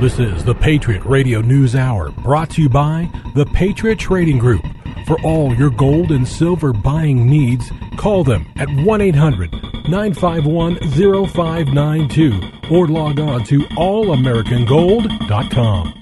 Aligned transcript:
This 0.00 0.18
is 0.18 0.44
the 0.44 0.54
Patriot 0.54 1.02
Radio 1.06 1.40
News 1.40 1.74
Hour, 1.74 2.10
brought 2.10 2.50
to 2.50 2.60
you 2.60 2.68
by 2.68 3.08
the 3.34 3.46
Patriot 3.46 3.98
Trading 3.98 4.36
Group. 4.36 4.60
For 5.06 5.18
all 5.22 5.54
your 5.54 5.70
gold 5.70 6.10
and 6.10 6.28
silver 6.28 6.74
buying 6.74 7.26
needs, 7.26 7.72
call 7.96 8.22
them 8.22 8.44
at 8.56 8.68
1 8.68 9.00
800 9.00 9.50
951 9.88 10.76
0592 10.90 12.40
or 12.70 12.86
log 12.88 13.20
on 13.20 13.42
to 13.44 13.60
allamericangold.com. 13.60 15.94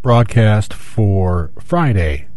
Broadcast 0.00 0.72
for 0.72 1.50
Friday, 1.58 2.28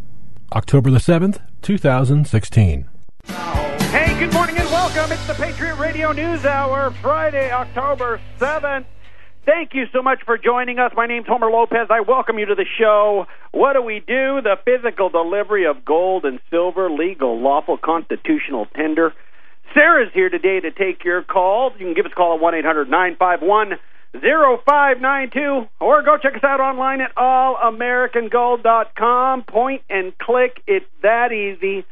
October 0.51 0.89
the 0.89 0.97
7th, 0.97 1.41
2016. 1.61 2.89
Hey, 3.27 4.19
good 4.19 4.33
morning 4.33 4.57
and 4.57 4.67
welcome. 4.71 5.11
It's 5.11 5.27
the 5.27 5.35
Patriot 5.35 5.75
Radio 5.75 6.11
News 6.11 6.43
Hour, 6.43 6.89
Friday, 7.03 7.51
October 7.51 8.19
7th. 8.39 8.85
Thank 9.45 9.73
you 9.73 9.87
so 9.91 10.01
much 10.01 10.19
for 10.25 10.37
joining 10.37 10.79
us. 10.79 10.93
My 10.95 11.05
name's 11.05 11.27
Homer 11.27 11.51
Lopez. 11.51 11.87
I 11.89 11.99
welcome 11.99 12.39
you 12.39 12.45
to 12.45 12.55
the 12.55 12.63
show. 12.79 13.25
What 13.51 13.73
do 13.73 13.81
we 13.81 13.99
do? 13.99 14.39
The 14.41 14.55
physical 14.63 15.09
delivery 15.09 15.65
of 15.65 15.83
gold 15.83 16.23
and 16.23 16.39
silver, 16.49 16.89
legal, 16.89 17.41
lawful, 17.41 17.77
constitutional 17.77 18.67
tender. 18.73 19.11
Sarah's 19.73 20.13
here 20.13 20.29
today 20.29 20.61
to 20.61 20.71
take 20.71 21.03
your 21.03 21.23
calls. 21.23 21.73
You 21.77 21.87
can 21.87 21.93
give 21.93 22.05
us 22.05 22.13
a 22.13 22.15
call 22.15 22.35
at 22.35 22.41
1 22.41 22.55
800 22.55 22.89
951 22.89 23.73
0592 24.13 25.67
or 25.81 26.03
go 26.03 26.17
check 26.17 26.35
us 26.35 26.43
out 26.43 26.61
online 26.61 27.01
at 27.01 27.13
allamericangold.com. 27.15 29.43
Point 29.43 29.81
and 29.89 30.17
click. 30.19 30.61
It's 30.67 30.85
that 31.01 31.33
easy. 31.33 31.83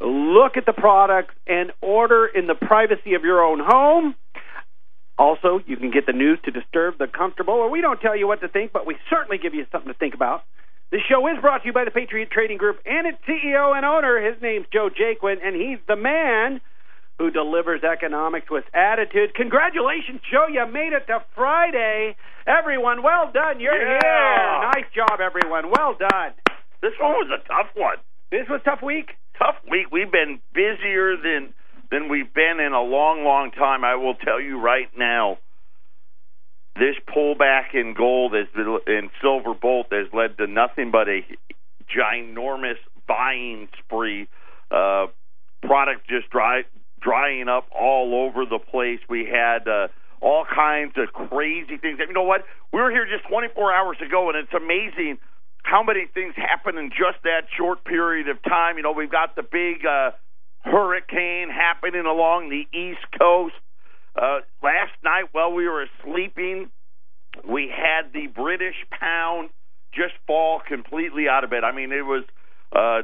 Look 0.00 0.56
at 0.56 0.64
the 0.64 0.72
products 0.72 1.34
and 1.48 1.72
order 1.80 2.24
in 2.26 2.46
the 2.46 2.54
privacy 2.54 3.14
of 3.14 3.24
your 3.24 3.42
own 3.42 3.58
home. 3.58 4.14
Also, 5.20 5.60
you 5.66 5.76
can 5.76 5.90
get 5.90 6.06
the 6.06 6.14
news 6.16 6.38
to 6.46 6.50
disturb 6.50 6.96
the 6.96 7.06
comfortable, 7.06 7.52
or 7.52 7.68
we 7.68 7.82
don't 7.82 8.00
tell 8.00 8.16
you 8.16 8.26
what 8.26 8.40
to 8.40 8.48
think, 8.48 8.72
but 8.72 8.86
we 8.86 8.96
certainly 9.10 9.36
give 9.36 9.52
you 9.52 9.66
something 9.70 9.92
to 9.92 9.98
think 9.98 10.14
about. 10.14 10.44
This 10.90 11.02
show 11.08 11.20
is 11.28 11.36
brought 11.42 11.60
to 11.60 11.66
you 11.68 11.74
by 11.74 11.84
the 11.84 11.90
Patriot 11.90 12.30
Trading 12.30 12.56
Group 12.56 12.80
and 12.86 13.06
its 13.06 13.18
CEO 13.28 13.76
and 13.76 13.84
owner. 13.84 14.18
His 14.18 14.40
name's 14.40 14.64
Joe 14.72 14.88
Jaquin, 14.88 15.36
and 15.44 15.54
he's 15.54 15.78
the 15.86 15.94
man 15.94 16.62
who 17.18 17.30
delivers 17.30 17.84
economics 17.84 18.50
with 18.50 18.64
attitude. 18.72 19.34
Congratulations, 19.34 20.22
Joe. 20.32 20.48
You 20.48 20.64
made 20.72 20.94
it 20.94 21.06
to 21.08 21.22
Friday. 21.36 22.16
Everyone, 22.46 23.02
well 23.02 23.30
done. 23.30 23.60
You're 23.60 23.76
Yeah. 23.76 23.98
here. 24.00 24.70
Nice 24.72 24.90
job, 24.96 25.20
everyone. 25.20 25.68
Well 25.68 25.92
done. 26.00 26.32
This 26.80 26.98
one 26.98 27.12
was 27.12 27.28
a 27.30 27.44
tough 27.46 27.68
one. 27.76 27.98
This 28.30 28.48
was 28.48 28.62
a 28.62 28.64
tough 28.64 28.80
week. 28.80 29.14
Tough 29.36 29.56
week. 29.68 29.88
We've 29.92 30.10
been 30.10 30.40
busier 30.54 31.16
than 31.18 31.52
than 31.90 32.08
we've 32.08 32.32
been 32.32 32.60
in 32.60 32.72
a 32.72 32.82
long, 32.82 33.24
long 33.24 33.50
time. 33.50 33.84
I 33.84 33.96
will 33.96 34.14
tell 34.14 34.40
you 34.40 34.60
right 34.60 34.88
now. 34.96 35.38
This 36.76 36.94
pullback 37.08 37.74
in 37.74 37.94
gold 37.94 38.32
has 38.32 38.46
and 38.86 39.10
silver 39.20 39.54
bolt 39.54 39.88
has 39.90 40.06
led 40.12 40.38
to 40.38 40.46
nothing 40.46 40.90
but 40.92 41.08
a 41.08 41.20
ginormous 41.90 42.78
buying 43.08 43.68
spree. 43.84 44.28
Uh, 44.70 45.06
product 45.62 46.08
just 46.08 46.30
dry, 46.30 46.62
drying 47.00 47.48
up 47.48 47.66
all 47.76 48.14
over 48.14 48.46
the 48.46 48.58
place. 48.58 49.00
We 49.08 49.26
had 49.26 49.66
uh, 49.66 49.88
all 50.20 50.44
kinds 50.44 50.94
of 50.96 51.12
crazy 51.12 51.76
things. 51.76 51.98
You 51.98 52.12
know 52.12 52.22
what? 52.22 52.44
We 52.72 52.80
were 52.80 52.90
here 52.90 53.04
just 53.04 53.28
24 53.28 53.72
hours 53.72 53.96
ago, 54.04 54.30
and 54.30 54.38
it's 54.38 54.54
amazing 54.54 55.18
how 55.62 55.82
many 55.82 56.06
things 56.14 56.34
happen 56.36 56.78
in 56.78 56.90
just 56.90 57.22
that 57.24 57.42
short 57.58 57.84
period 57.84 58.28
of 58.28 58.42
time. 58.42 58.76
You 58.76 58.82
know, 58.82 58.92
we've 58.92 59.10
got 59.10 59.36
the 59.36 59.42
big 59.42 59.84
uh, 59.84 60.12
hurricane 60.62 61.48
happening 61.50 62.06
along 62.06 62.50
the 62.50 62.66
East 62.76 63.04
Coast. 63.18 63.54
Uh, 64.14 64.40
last 64.62 64.92
night, 65.04 65.24
while 65.32 65.52
we 65.52 65.66
were 65.68 65.86
sleeping, 66.04 66.70
we 67.48 67.70
had 67.70 68.12
the 68.12 68.26
British 68.26 68.74
pound 68.90 69.50
just 69.92 70.14
fall 70.26 70.60
completely 70.66 71.28
out 71.28 71.44
of 71.44 71.52
it. 71.52 71.64
I 71.64 71.72
mean, 71.72 71.92
it 71.92 72.04
was 72.04 72.24
uh, 72.72 73.02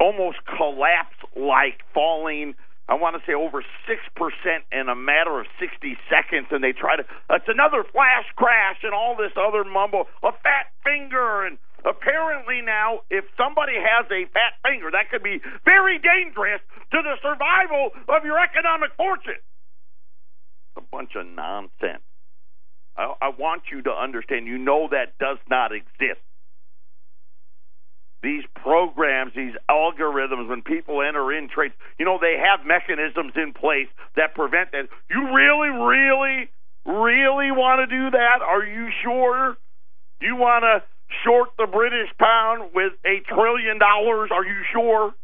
almost 0.00 0.38
collapse 0.44 1.16
like 1.36 1.80
falling. 1.94 2.54
I 2.88 2.94
want 2.94 3.16
to 3.16 3.22
say 3.26 3.34
over 3.34 3.62
six 3.86 4.00
percent 4.16 4.64
in 4.72 4.88
a 4.88 4.96
matter 4.96 5.38
of 5.40 5.46
sixty 5.60 5.96
seconds, 6.08 6.48
and 6.50 6.64
they 6.64 6.72
try 6.72 6.96
to. 6.96 7.04
It's 7.30 7.48
another 7.48 7.84
flash 7.92 8.24
crash 8.36 8.78
and 8.82 8.94
all 8.94 9.16
this 9.16 9.32
other 9.36 9.64
mumble. 9.64 10.04
A 10.22 10.32
fat 10.32 10.72
finger, 10.82 11.44
and 11.44 11.58
apparently 11.84 12.60
now, 12.62 13.00
if 13.10 13.24
somebody 13.36 13.74
has 13.74 14.06
a 14.10 14.26
fat 14.32 14.58
finger, 14.62 14.90
that 14.90 15.10
could 15.10 15.22
be 15.22 15.40
very 15.64 15.98
dangerous 15.98 16.60
to 16.92 16.98
the 17.02 17.16
survival 17.22 17.90
of 18.08 18.24
your 18.24 18.38
economic 18.38 18.90
fortune. 18.96 19.40
A 20.76 20.80
bunch 20.80 21.14
of 21.16 21.26
nonsense. 21.26 22.02
I, 22.96 23.14
I 23.20 23.28
want 23.30 23.62
you 23.70 23.82
to 23.82 23.90
understand. 23.90 24.46
You 24.46 24.58
know 24.58 24.88
that 24.90 25.18
does 25.18 25.38
not 25.48 25.72
exist 25.72 26.22
these 28.22 28.42
programs, 28.54 29.32
these 29.34 29.54
algorithms, 29.70 30.48
when 30.48 30.62
people 30.62 31.02
enter 31.02 31.32
in 31.32 31.48
trades, 31.48 31.74
you 31.98 32.04
know, 32.04 32.18
they 32.20 32.36
have 32.36 32.66
mechanisms 32.66 33.32
in 33.36 33.52
place 33.52 33.86
that 34.16 34.34
prevent 34.34 34.72
that. 34.72 34.88
You 35.08 35.34
really, 35.34 35.70
really, 35.70 36.50
really 36.84 37.50
want 37.54 37.78
to 37.78 37.86
do 37.86 38.10
that? 38.10 38.42
Are 38.42 38.64
you 38.64 38.88
sure? 39.02 39.56
You 40.20 40.34
want 40.34 40.64
to 40.64 40.82
short 41.24 41.50
the 41.58 41.66
British 41.66 42.08
pound 42.18 42.70
with 42.74 42.92
a 43.04 43.20
trillion 43.32 43.78
dollars? 43.78 44.30
Are 44.32 44.44
you 44.44 44.62
sure? 44.72 45.14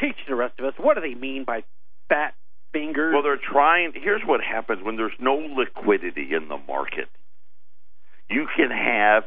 Teach 0.00 0.16
the 0.28 0.34
rest 0.34 0.58
of 0.58 0.66
us. 0.66 0.74
What 0.78 0.94
do 0.94 1.00
they 1.00 1.14
mean 1.14 1.44
by 1.44 1.62
fat 2.08 2.34
fingers? 2.72 3.12
Well, 3.14 3.22
they're 3.22 3.36
trying. 3.36 3.92
Here's 3.94 4.22
what 4.26 4.40
happens 4.40 4.82
when 4.82 4.96
there's 4.96 5.16
no 5.20 5.34
liquidity 5.34 6.34
in 6.34 6.48
the 6.48 6.58
market. 6.66 7.08
You 8.28 8.46
can 8.56 8.70
have 8.70 9.24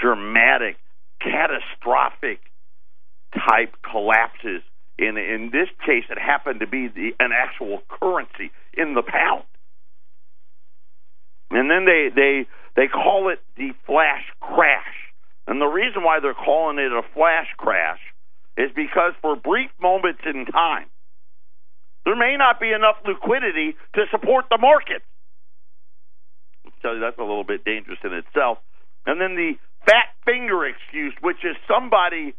dramatic 0.00 0.76
catastrophic 1.20 2.40
type 3.34 3.74
collapses. 3.90 4.62
In 4.98 5.16
in 5.16 5.50
this 5.52 5.68
case, 5.86 6.04
it 6.10 6.18
happened 6.18 6.60
to 6.60 6.66
be 6.66 6.88
the, 6.88 7.12
an 7.18 7.30
actual 7.32 7.80
currency 7.88 8.50
in 8.74 8.94
the 8.94 9.02
pound, 9.02 9.44
and 11.50 11.70
then 11.70 11.86
they 11.86 12.10
they 12.14 12.46
they 12.76 12.86
call 12.86 13.30
it 13.30 13.40
the 13.56 13.72
flash 13.86 14.24
crash. 14.40 14.94
And 15.46 15.60
the 15.60 15.66
reason 15.66 16.02
why 16.04 16.20
they're 16.20 16.34
calling 16.34 16.78
it 16.78 16.92
a 16.92 17.02
flash 17.14 17.48
crash 17.56 18.00
is 18.56 18.70
because 18.74 19.12
for 19.20 19.36
brief 19.36 19.70
moments 19.80 20.20
in 20.24 20.46
time, 20.46 20.86
there 22.04 22.16
may 22.16 22.36
not 22.36 22.60
be 22.60 22.72
enough 22.72 22.96
liquidity 23.06 23.76
to 23.94 24.04
support 24.10 24.46
the 24.50 24.58
market. 24.58 25.02
I'll 26.64 26.72
tell 26.82 26.94
you 26.94 27.00
that's 27.00 27.18
a 27.18 27.22
little 27.22 27.44
bit 27.44 27.64
dangerous 27.64 27.98
in 28.04 28.12
itself. 28.12 28.58
And 29.06 29.20
then 29.20 29.34
the 29.34 29.52
fat 29.86 30.14
finger 30.24 30.64
excuse, 30.66 31.14
which 31.20 31.44
is 31.44 31.56
somebody 31.68 32.34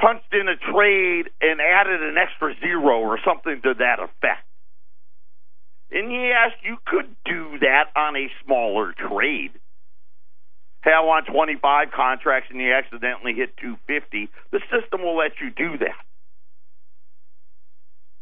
punched 0.00 0.32
in 0.32 0.48
a 0.48 0.56
trade 0.72 1.30
and 1.40 1.60
added 1.60 2.02
an 2.02 2.16
extra 2.16 2.54
zero 2.60 3.00
or 3.00 3.18
something 3.24 3.60
to 3.62 3.74
that 3.78 3.98
effect. 3.98 4.47
And 5.90 6.12
yes, 6.12 6.52
you 6.64 6.76
could 6.86 7.14
do 7.24 7.58
that 7.60 7.86
on 7.96 8.16
a 8.16 8.28
smaller 8.44 8.94
trade. 8.94 9.52
Hey, 10.84 10.92
I 10.92 11.00
want 11.00 11.26
25 11.26 11.88
contracts 11.94 12.48
and 12.50 12.60
you 12.60 12.72
accidentally 12.72 13.34
hit 13.34 13.56
250. 13.58 14.28
The 14.52 14.60
system 14.70 15.02
will 15.02 15.16
let 15.16 15.32
you 15.40 15.50
do 15.50 15.78
that. 15.78 15.98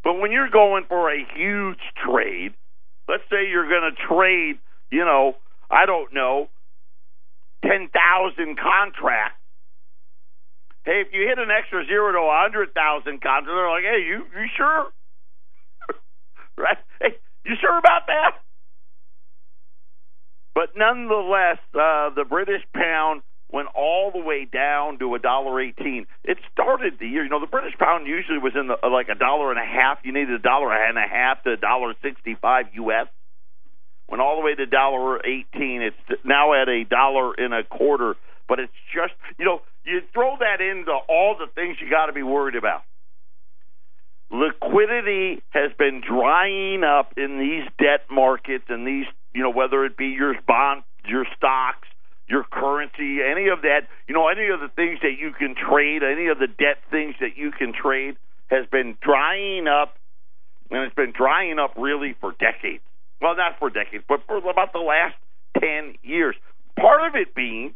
But 0.05 0.21
when 0.21 0.33
you're 0.33 0.51
going 0.51 0.85
for 0.89 1.11
a 1.13 1.19
huge 1.37 1.83
trade, 2.05 2.55
let's 3.09 3.25
say 3.31 3.49
you're 3.51 3.69
going 3.69 3.91
to 3.91 3.97
trade, 4.09 4.57
you 4.91 5.05
know, 5.05 5.35
I 5.71 5.87
don't 5.87 6.15
know, 6.15 6.49
10,000 7.65 7.91
contracts. 8.59 9.39
Hey, 10.85 11.03
if 11.03 11.09
you 11.13 11.27
hit 11.29 11.39
an 11.39 11.51
extra 11.51 11.85
zero 11.87 12.13
to 12.13 12.19
a 12.19 12.47
100,000 12.51 12.73
contracts, 13.21 13.47
they're 13.47 13.71
like, 13.71 13.85
hey, 13.85 14.03
you, 14.07 14.23
you 14.39 14.47
sure? 14.57 14.87
right? 16.59 16.79
Hey, 17.01 17.17
you 17.49 17.57
sure 17.61 17.79
about 17.79 18.07
that? 18.07 18.33
But 20.55 20.71
nonetheless, 20.75 21.59
uh, 21.75 22.11
the 22.17 22.25
British 22.29 22.63
pound 22.75 23.23
went 23.53 23.69
all 23.75 24.11
the 24.11 24.21
way 24.21 24.45
down 24.45 24.99
to 24.99 25.15
a 25.15 25.19
dollar 25.19 25.61
eighteen. 25.61 26.07
It 26.25 26.39
started 26.53 26.95
the 26.99 27.07
year. 27.07 27.25
You 27.25 27.31
know, 27.31 27.41
the 27.41 27.47
British 27.47 27.77
pound 27.79 28.07
usually 28.07 28.39
was 28.39 28.55
in 28.59 28.69
the, 28.69 28.89
like 28.89 29.09
a 29.09 29.15
dollar 29.15 29.51
and 29.51 29.61
a 29.61 29.65
half. 29.65 29.99
You 30.03 30.13
needed 30.13 30.35
a 30.35 30.39
dollar 30.39 30.73
and 30.73 30.97
a 30.97 31.07
half 31.07 31.43
to 31.45 31.53
a 31.53 31.57
dollar 31.57 31.95
sixty-five 32.03 32.67
U.S. 32.75 33.07
Went 34.09 34.23
all 34.23 34.37
the 34.37 34.43
way 34.43 34.55
to 34.55 34.67
dollar 34.67 35.21
eighteen. 35.27 35.83
It's 35.83 36.21
now 36.25 36.55
at 36.55 36.69
a 36.69 36.85
dollar 36.85 37.35
and 37.35 37.53
a 37.53 37.63
quarter. 37.63 38.17
But 38.49 38.61
it's 38.61 38.73
just 38.95 39.13
you 39.39 39.45
know 39.45 39.61
you 39.85 40.01
throw 40.15 40.37
that 40.41 40.61
into 40.61 40.93
all 40.93 41.37
the 41.39 41.53
things 41.55 41.77
you 41.81 41.91
got 41.91 42.07
to 42.07 42.13
be 42.13 42.23
worried 42.23 42.57
about. 42.57 42.83
Liquidity 44.31 45.43
has 45.51 45.71
been 45.79 46.03
drying 46.07 46.83
up 46.83 47.15
in 47.17 47.39
these 47.39 47.69
debt 47.79 48.07
markets 48.11 48.65
and 48.69 48.87
these 48.87 49.07
you 49.35 49.43
know 49.43 49.51
whether 49.51 49.85
it 49.85 49.97
be 49.97 50.07
your 50.07 50.35
bond, 50.47 50.83
your 51.07 51.27
stocks, 51.37 51.87
your 52.29 52.45
currency, 52.45 53.19
any 53.23 53.49
of 53.49 53.63
that, 53.63 53.83
you 54.09 54.15
know, 54.15 54.29
any 54.29 54.49
of 54.49 54.61
the 54.61 54.69
things 54.75 54.99
that 55.03 55.15
you 55.19 55.33
can 55.33 55.55
trade, 55.55 56.03
any 56.03 56.27
of 56.27 56.39
the 56.39 56.49
debt 56.49 56.79
things 56.91 57.15
that 57.21 57.37
you 57.37 57.53
can 57.53 57.73
trade 57.73 58.17
has 58.49 58.67
been 58.71 58.97
drying 59.01 59.67
up, 59.69 59.97
and 60.71 60.81
it's 60.83 60.95
been 60.95 61.13
drying 61.13 61.59
up 61.59 61.75
really 61.77 62.17
for 62.21 62.33
decades. 62.33 62.83
Well, 63.21 63.37
not 63.37 63.59
for 63.59 63.71
decades, 63.71 64.05
but 64.09 64.21
for 64.27 64.39
about 64.39 64.73
the 64.73 64.81
last 64.81 65.15
ten 65.61 65.95
years. 66.03 66.35
Part 66.79 67.07
of 67.09 67.15
it 67.15 67.35
being 67.35 67.75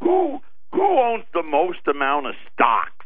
who 0.00 0.40
who 0.72 0.98
owns 0.98 1.24
the 1.34 1.42
most 1.42 1.80
amount 1.86 2.26
of 2.26 2.34
stocks? 2.54 2.99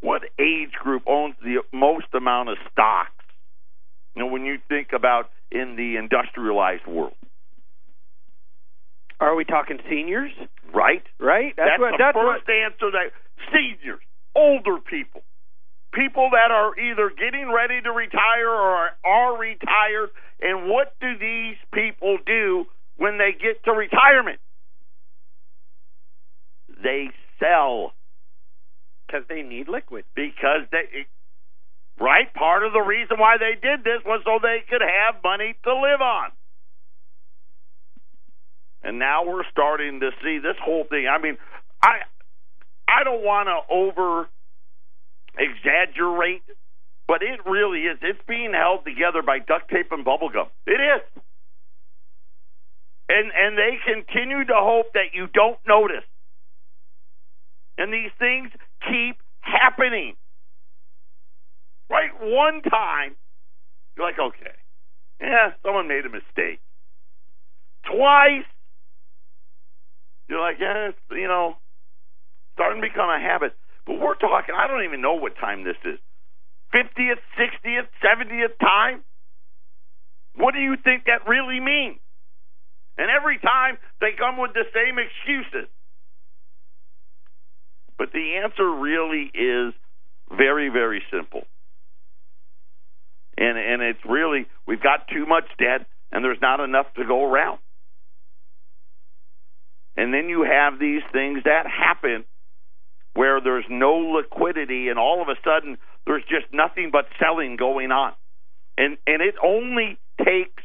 What 0.00 0.22
age 0.38 0.72
group 0.82 1.02
owns 1.06 1.34
the 1.42 1.62
most 1.72 2.06
amount 2.14 2.48
of 2.50 2.58
stocks? 2.70 3.10
You 4.14 4.22
know, 4.22 4.28
when 4.30 4.44
you 4.44 4.58
think 4.68 4.88
about 4.94 5.30
in 5.50 5.76
the 5.76 5.96
industrialized 5.96 6.86
world, 6.86 7.14
Are 9.20 9.34
we 9.34 9.44
talking 9.44 9.78
seniors? 9.88 10.32
right? 10.74 11.02
Right. 11.18 11.54
That's, 11.56 11.78
what. 11.80 11.92
the 11.92 11.98
That's 11.98 12.14
first 12.16 12.44
what. 12.46 12.54
answer. 12.54 12.90
That 12.92 13.10
seniors, 13.52 14.00
older 14.34 14.76
people, 14.78 15.22
people 15.94 16.28
that 16.32 16.50
are 16.50 16.78
either 16.78 17.10
getting 17.10 17.50
ready 17.52 17.80
to 17.80 17.90
retire 17.92 18.48
or 18.50 18.90
are 19.04 19.38
retired. 19.38 20.10
And 20.40 20.68
what 20.68 20.92
do 21.00 21.16
these 21.18 21.56
people 21.72 22.18
do 22.26 22.66
when 22.96 23.16
they 23.18 23.32
get 23.32 23.64
to 23.64 23.72
retirement? 23.72 24.38
They 26.82 27.08
sell 27.40 27.92
Because 29.06 29.22
they 29.28 29.42
need 29.42 29.68
liquid. 29.68 30.04
because 30.14 30.62
they. 30.72 31.06
Right, 31.98 32.32
part 32.34 32.62
of 32.62 32.74
the 32.74 32.80
reason 32.80 33.18
why 33.18 33.38
they 33.38 33.54
did 33.54 33.80
this 33.82 34.04
was 34.04 34.20
so 34.24 34.38
they 34.42 34.62
could 34.68 34.82
have 34.82 35.22
money 35.24 35.54
to 35.64 35.72
live 35.74 36.02
on. 36.02 36.30
And 38.82 38.98
now 38.98 39.24
we're 39.26 39.48
starting 39.50 40.00
to 40.00 40.10
see 40.22 40.38
this 40.38 40.56
whole 40.62 40.84
thing. 40.84 41.06
I 41.08 41.20
mean, 41.20 41.38
I 41.82 42.04
I 42.86 43.02
don't 43.02 43.24
want 43.24 43.48
to 43.48 43.72
over 43.72 44.28
exaggerate, 45.38 46.42
but 47.08 47.22
it 47.22 47.40
really 47.46 47.80
is. 47.80 47.98
It's 48.02 48.20
being 48.28 48.52
held 48.52 48.84
together 48.84 49.22
by 49.22 49.38
duct 49.38 49.70
tape 49.70 49.90
and 49.90 50.04
bubble 50.04 50.28
gum. 50.28 50.48
It 50.66 50.80
is. 50.80 51.22
And 53.08 53.32
and 53.34 53.56
they 53.56 53.78
continue 53.86 54.44
to 54.44 54.54
hope 54.54 54.92
that 54.92 55.14
you 55.14 55.28
don't 55.32 55.58
notice. 55.66 56.04
And 57.78 57.92
these 57.92 58.12
things 58.18 58.50
keep 58.82 59.16
happening. 59.40 60.14
Right? 61.88 62.10
One 62.20 62.62
time, 62.62 63.16
you're 63.96 64.06
like, 64.06 64.18
okay, 64.18 64.56
yeah, 65.20 65.52
someone 65.64 65.88
made 65.88 66.04
a 66.04 66.10
mistake. 66.10 66.60
Twice, 67.84 68.44
you're 70.28 70.40
like, 70.40 70.56
yeah, 70.60 70.90
you 71.12 71.28
know, 71.28 71.54
starting 72.54 72.82
to 72.82 72.88
become 72.88 73.08
a 73.08 73.20
habit. 73.20 73.54
But 73.86 74.00
we're 74.00 74.16
talking, 74.16 74.54
I 74.58 74.66
don't 74.66 74.84
even 74.84 75.00
know 75.00 75.14
what 75.14 75.36
time 75.38 75.62
this 75.62 75.78
is 75.84 75.98
50th, 76.74 77.22
60th, 77.38 77.88
70th 78.02 78.58
time? 78.60 79.04
What 80.34 80.52
do 80.52 80.60
you 80.60 80.76
think 80.82 81.04
that 81.06 81.28
really 81.28 81.60
means? 81.60 81.98
And 82.98 83.08
every 83.10 83.38
time 83.38 83.78
they 84.00 84.12
come 84.18 84.36
with 84.38 84.52
the 84.52 84.64
same 84.74 84.98
excuses. 84.98 85.68
But 87.98 88.12
the 88.12 88.40
answer 88.42 88.68
really 88.68 89.30
is 89.34 89.74
very, 90.30 90.68
very 90.68 91.02
simple. 91.10 91.42
And 93.38 93.58
and 93.58 93.82
it's 93.82 94.04
really 94.08 94.46
we've 94.66 94.82
got 94.82 95.08
too 95.08 95.26
much 95.26 95.44
debt 95.58 95.86
and 96.10 96.24
there's 96.24 96.40
not 96.40 96.60
enough 96.60 96.86
to 96.94 97.04
go 97.04 97.24
around. 97.24 97.58
And 99.96 100.12
then 100.12 100.28
you 100.28 100.42
have 100.42 100.78
these 100.78 101.02
things 101.12 101.42
that 101.44 101.64
happen 101.66 102.24
where 103.14 103.40
there's 103.40 103.64
no 103.70 103.94
liquidity 103.94 104.88
and 104.88 104.98
all 104.98 105.22
of 105.22 105.28
a 105.28 105.36
sudden 105.42 105.78
there's 106.06 106.22
just 106.24 106.46
nothing 106.52 106.90
but 106.92 107.06
selling 107.18 107.56
going 107.56 107.90
on. 107.90 108.12
And 108.78 108.96
and 109.06 109.22
it 109.22 109.34
only 109.42 109.98
takes 110.18 110.62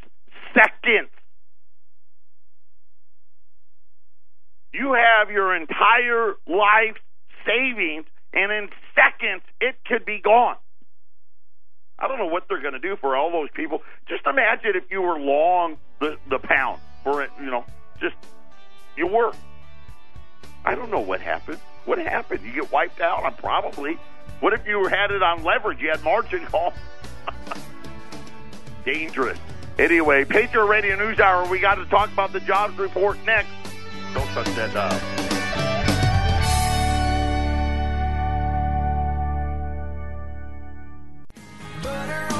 seconds. 0.54 1.10
You 4.74 4.94
have 4.94 5.30
your 5.30 5.56
entire 5.56 6.34
life 6.48 6.98
savings 7.46 8.06
and 8.34 8.52
in 8.52 8.70
seconds 8.96 9.44
it 9.60 9.76
could 9.86 10.06
be 10.06 10.20
gone. 10.20 10.56
I 12.00 12.08
don't 12.08 12.18
know 12.18 12.28
what 12.28 12.46
they're 12.50 12.62
going 12.62 12.74
to 12.74 12.80
do 12.80 12.96
for 13.00 13.16
all 13.16 13.32
those 13.32 13.50
people. 13.54 13.82
Just 14.08 14.26
imagine 14.26 14.72
if 14.76 14.90
you 14.90 15.02
were 15.02 15.20
long 15.20 15.78
the 16.00 16.18
the 16.30 16.40
pound 16.40 16.82
for 17.04 17.22
it, 17.22 17.30
you 17.40 17.52
know, 17.52 17.64
just 18.00 18.16
you 18.98 19.08
were. 19.08 19.32
I 20.66 20.76
don't 20.76 20.92
know 20.92 21.00
what 21.00 21.22
happened. 21.22 21.60
What 21.86 21.98
happened? 21.98 22.44
You 22.44 22.54
get 22.54 22.72
wiped 22.72 23.02
out? 23.02 23.24
I'm 23.24 23.34
probably. 23.36 23.98
What 24.40 24.54
if 24.54 24.66
you 24.66 24.86
had 24.88 25.12
it 25.12 25.22
on 25.22 25.44
leverage? 25.44 25.80
You 25.80 25.90
had 25.90 26.04
margin 26.04 26.46
call. 26.46 26.74
Dangerous. 28.86 29.38
Anyway, 29.78 30.26
Patriot 30.26 30.66
Radio 30.66 30.96
News 30.96 31.20
Hour. 31.20 31.48
We 31.50 31.60
got 31.60 31.76
to 31.76 31.86
talk 31.86 32.12
about 32.12 32.34
the 32.34 32.40
jobs 32.42 32.78
report 32.78 33.18
next. 33.26 33.50
Don't 34.14 34.28
touch 34.28 34.48
that 34.56 34.74
dial. 34.74 35.31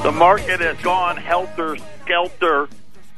The 0.02 0.10
market 0.10 0.60
has 0.60 0.76
gone 0.82 1.16
helter 1.16 1.76
skelter. 2.02 2.64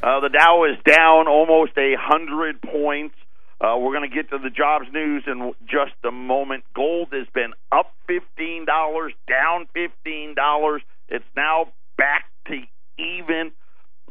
Uh, 0.02 0.20
the 0.20 0.28
Dow 0.28 0.64
is 0.64 0.76
down 0.84 1.28
almost 1.28 1.72
a 1.78 1.94
hundred 1.98 2.60
points. 2.60 3.14
Uh, 3.58 3.78
we're 3.78 3.94
going 3.94 4.08
to 4.08 4.14
get 4.14 4.28
to 4.28 4.38
the 4.38 4.50
jobs 4.50 4.84
news 4.92 5.24
in 5.26 5.54
just 5.64 5.94
a 6.06 6.10
moment. 6.10 6.64
Gold 6.74 7.08
has 7.12 7.26
been 7.32 7.54
up 7.72 7.94
fifteen 8.06 8.66
dollars, 8.66 9.14
down 9.26 9.66
fifteen 9.72 10.34
dollars. 10.34 10.82
It's 11.08 11.24
now 11.34 11.72
back 11.96 12.26
to 12.48 12.60
even. 12.98 13.52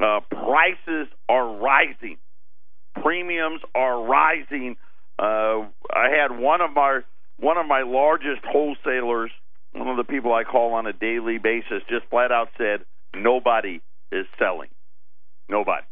Uh, 0.01 0.21
prices 0.31 1.07
are 1.29 1.55
rising. 1.55 2.17
Premiums 3.03 3.61
are 3.75 4.03
rising. 4.03 4.77
Uh, 5.19 5.69
I 5.93 6.09
had 6.09 6.35
one 6.35 6.61
of 6.61 6.73
my 6.73 7.01
one 7.37 7.57
of 7.57 7.67
my 7.67 7.83
largest 7.83 8.41
wholesalers, 8.43 9.29
one 9.73 9.87
of 9.87 9.97
the 9.97 10.03
people 10.03 10.33
I 10.33 10.43
call 10.43 10.73
on 10.73 10.87
a 10.87 10.93
daily 10.93 11.37
basis, 11.37 11.83
just 11.89 12.05
flat 12.09 12.31
out 12.31 12.49
said, 12.57 12.85
"Nobody 13.13 13.81
is 14.11 14.25
selling. 14.37 14.69
Nobody. 15.49 15.85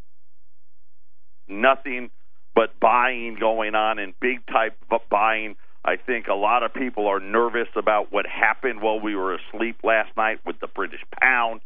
Nothing 1.48 2.12
but 2.56 2.80
buying 2.80 3.36
going 3.40 3.76
on 3.76 4.00
and 4.00 4.14
big 4.20 4.46
type 4.48 4.78
buying. 5.10 5.56
I 5.84 5.96
think 5.98 6.28
a 6.28 6.34
lot 6.34 6.64
of 6.64 6.74
people 6.74 7.08
are 7.08 7.20
nervous 7.20 7.68
about 7.76 8.12
what 8.12 8.26
happened 8.26 8.82
while 8.82 9.00
we 9.00 9.16
were 9.16 9.36
asleep 9.36 9.78
last 9.84 10.16
night 10.16 10.40
with 10.46 10.60
the 10.60 10.68
British 10.68 11.02
pound. 11.22 11.62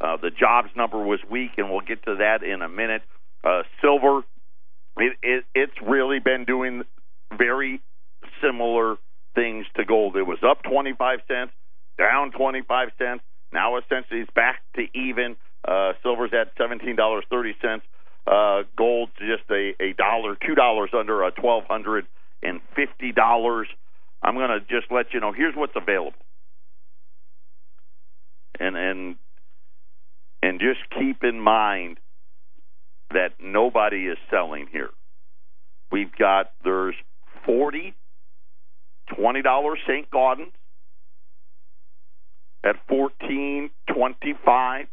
Uh, 0.00 0.16
the 0.16 0.30
jobs 0.30 0.70
number 0.76 0.98
was 0.98 1.20
weak, 1.30 1.52
and 1.56 1.70
we'll 1.70 1.80
get 1.80 2.04
to 2.04 2.16
that 2.16 2.42
in 2.42 2.62
a 2.62 2.68
minute. 2.68 3.02
Uh, 3.44 3.62
silver, 3.80 4.22
it, 4.96 5.16
it, 5.22 5.44
it's 5.54 5.74
really 5.86 6.18
been 6.18 6.44
doing 6.44 6.82
very 7.36 7.80
similar 8.42 8.96
things 9.34 9.66
to 9.76 9.84
gold. 9.84 10.16
It 10.16 10.26
was 10.26 10.38
up 10.48 10.62
25 10.62 11.20
cents, 11.28 11.52
down 11.98 12.32
25 12.32 12.88
cents. 12.98 13.22
Now 13.52 13.76
essentially 13.78 14.20
it's 14.20 14.30
back 14.34 14.60
to 14.76 14.86
even. 14.94 15.36
Uh, 15.66 15.92
silver's 16.02 16.32
at 16.32 16.56
$17.30. 16.58 17.80
Uh, 18.26 18.62
gold's 18.76 19.12
just 19.18 19.44
a, 19.50 19.74
a 19.80 19.92
dollar, 19.92 20.36
two 20.46 20.54
dollars 20.54 20.90
under 20.98 21.24
a 21.24 21.30
twelve 21.30 21.64
hundred 21.68 22.06
and 22.42 22.60
fifty 22.74 23.12
dollars. 23.12 23.68
I'm 24.22 24.34
going 24.34 24.48
to 24.48 24.60
just 24.60 24.90
let 24.90 25.12
you 25.12 25.20
know. 25.20 25.32
Here's 25.32 25.54
what's 25.54 25.74
available, 25.76 26.16
and 28.58 28.76
and 28.76 29.16
and 30.42 30.58
just 30.58 30.80
keep 30.98 31.22
in 31.22 31.38
mind 31.38 31.98
that 33.10 33.34
nobody 33.42 34.06
is 34.06 34.16
selling 34.30 34.68
here. 34.72 34.90
We've 35.92 36.14
got 36.16 36.52
there's 36.64 36.96
forty 37.44 37.94
twenty 39.06 39.42
dollars 39.42 39.78
St. 39.86 40.10
Gaudens 40.10 40.52
at 42.64 42.76
fourteen 42.88 43.70
twenty 43.92 44.34
five. 44.44 44.86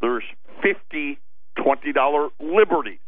There's 0.00 0.24
fifty 0.62 1.18
twenty 1.62 1.92
dollar 1.92 2.28
liberties 2.40 3.00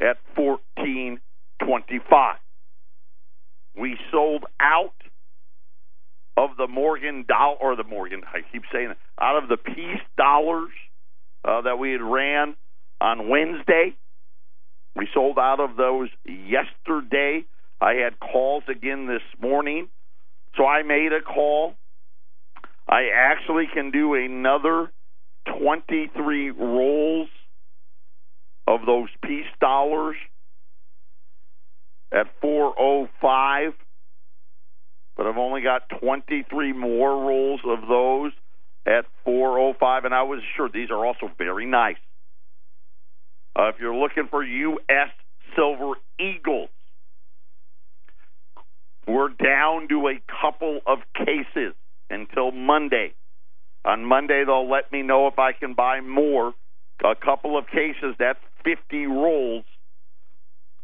at 0.00 0.18
fourteen 0.36 1.20
twenty 1.62 2.00
five. 2.10 2.36
We 3.76 3.96
sold 4.10 4.44
out 4.60 4.92
of 6.36 6.50
the 6.56 6.68
Morgan 6.68 7.24
dollar 7.28 7.56
or 7.60 7.76
the 7.76 7.84
Morgan. 7.84 8.22
I 8.26 8.40
keep 8.52 8.62
saying 8.72 8.90
it 8.90 8.96
out 9.20 9.42
of 9.42 9.48
the 9.48 9.56
peace 9.56 10.02
dollars 10.16 10.70
uh, 11.44 11.62
that 11.62 11.78
we 11.78 11.92
had 11.92 12.02
ran 12.02 12.54
on 13.00 13.28
Wednesday. 13.28 13.96
We 14.94 15.08
sold 15.14 15.38
out 15.38 15.60
of 15.60 15.76
those 15.76 16.08
yesterday. 16.24 17.44
I 17.80 17.94
had 17.94 18.18
calls 18.18 18.64
again 18.68 19.06
this 19.06 19.22
morning, 19.40 19.88
so 20.56 20.66
I 20.66 20.82
made 20.82 21.12
a 21.12 21.22
call. 21.22 21.74
I 22.88 23.08
actually 23.14 23.66
can 23.72 23.90
do 23.90 24.14
another 24.14 24.90
23 25.60 26.50
rolls 26.50 27.28
of 28.66 28.80
those 28.86 29.08
peace 29.22 29.46
dollars 29.60 30.16
at 32.12 32.26
405 32.40 33.74
but 35.18 35.26
I've 35.26 35.36
only 35.36 35.62
got 35.62 35.82
23 36.00 36.72
more 36.72 37.10
rolls 37.26 37.60
of 37.66 37.88
those 37.88 38.32
at 38.86 39.04
405 39.24 40.04
and 40.04 40.14
I 40.14 40.22
was 40.22 40.40
assured 40.40 40.72
these 40.72 40.90
are 40.90 41.04
also 41.04 41.28
very 41.36 41.66
nice. 41.66 41.96
Uh, 43.58 43.70
if 43.70 43.76
you're 43.80 43.94
looking 43.94 44.28
for 44.30 44.44
US 44.44 45.10
Silver 45.56 45.94
Eagles, 46.20 46.68
we're 49.06 49.30
down 49.30 49.88
to 49.88 50.08
a 50.08 50.20
couple 50.40 50.80
of 50.86 50.98
cases 51.14 51.74
until 52.08 52.52
Monday. 52.52 53.14
On 53.84 54.04
Monday, 54.04 54.44
they'll 54.46 54.70
let 54.70 54.92
me 54.92 55.02
know 55.02 55.26
if 55.26 55.38
I 55.38 55.52
can 55.52 55.74
buy 55.74 56.00
more. 56.00 56.54
A 57.04 57.14
couple 57.14 57.58
of 57.58 57.66
cases, 57.66 58.14
that's 58.18 58.38
50 58.64 59.06
rolls. 59.06 59.64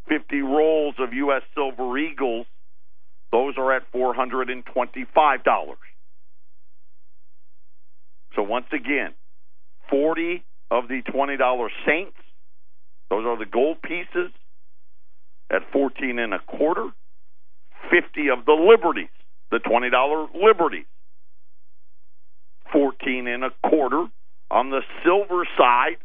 50 0.09 0.41
rolls 0.41 0.95
of 0.99 1.13
U.S. 1.13 1.43
Silver 1.55 1.97
Eagles. 1.99 2.47
Those 3.31 3.55
are 3.57 3.73
at 3.73 3.83
$425. 3.93 5.77
So 8.35 8.43
once 8.43 8.67
again, 8.73 9.15
40 9.91 10.43
of 10.71 10.89
the 10.89 11.03
$20 11.03 11.69
Saints. 11.87 12.17
Those 13.11 13.25
are 13.27 13.39
the 13.39 13.47
gold 13.47 13.83
pieces 13.83 14.31
at 15.51 15.63
14 15.73 16.19
and 16.19 16.35
a 16.35 16.39
quarter. 16.39 16.91
50 17.91 18.31
of 18.31 18.45
the 18.47 18.53
Liberties, 18.53 19.11
the 19.51 19.59
$20 19.59 20.29
Liberties. 20.35 20.87
14 22.73 23.29
and 23.29 23.45
a 23.45 23.51
quarter. 23.69 24.07
On 24.51 24.71
the 24.71 24.81
silver 25.05 25.47
side, 25.57 25.97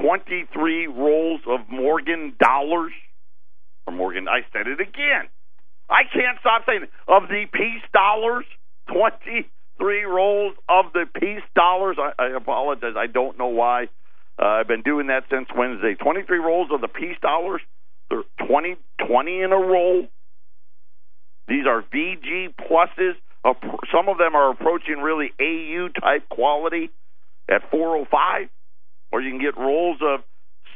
23 0.00 0.86
rolls 0.86 1.40
of 1.46 1.60
Morgan 1.70 2.34
dollars. 2.38 2.92
Or 3.86 3.92
Morgan, 3.92 4.28
I 4.28 4.40
said 4.52 4.66
it 4.66 4.80
again. 4.80 5.28
I 5.90 6.02
can't 6.04 6.38
stop 6.40 6.62
saying 6.66 6.84
it. 6.84 6.90
Of 7.08 7.28
the 7.28 7.44
peace 7.52 7.82
dollars, 7.92 8.44
23 8.92 10.04
rolls 10.04 10.54
of 10.68 10.86
the 10.92 11.04
peace 11.20 11.42
dollars. 11.54 11.96
I, 11.98 12.12
I 12.18 12.36
apologize. 12.36 12.94
I 12.96 13.06
don't 13.06 13.38
know 13.38 13.48
why. 13.48 13.88
Uh, 14.38 14.46
I've 14.46 14.68
been 14.68 14.82
doing 14.82 15.08
that 15.08 15.24
since 15.30 15.48
Wednesday. 15.56 15.94
23 15.94 16.38
rolls 16.38 16.70
of 16.72 16.80
the 16.80 16.88
peace 16.88 17.16
dollars. 17.20 17.60
They're 18.10 18.24
20, 18.46 18.76
20 19.06 19.42
in 19.42 19.52
a 19.52 19.56
roll. 19.56 20.08
These 21.48 21.66
are 21.66 21.82
VG 21.82 22.54
pluses. 22.54 23.14
Some 23.92 24.08
of 24.08 24.18
them 24.18 24.34
are 24.34 24.50
approaching 24.50 24.98
really 24.98 25.32
AU 25.40 25.88
type 26.00 26.28
quality 26.28 26.90
at 27.48 27.70
405. 27.70 28.48
Or 29.10 29.20
you 29.20 29.30
can 29.30 29.40
get 29.40 29.56
rolls 29.58 29.98
of 30.00 30.20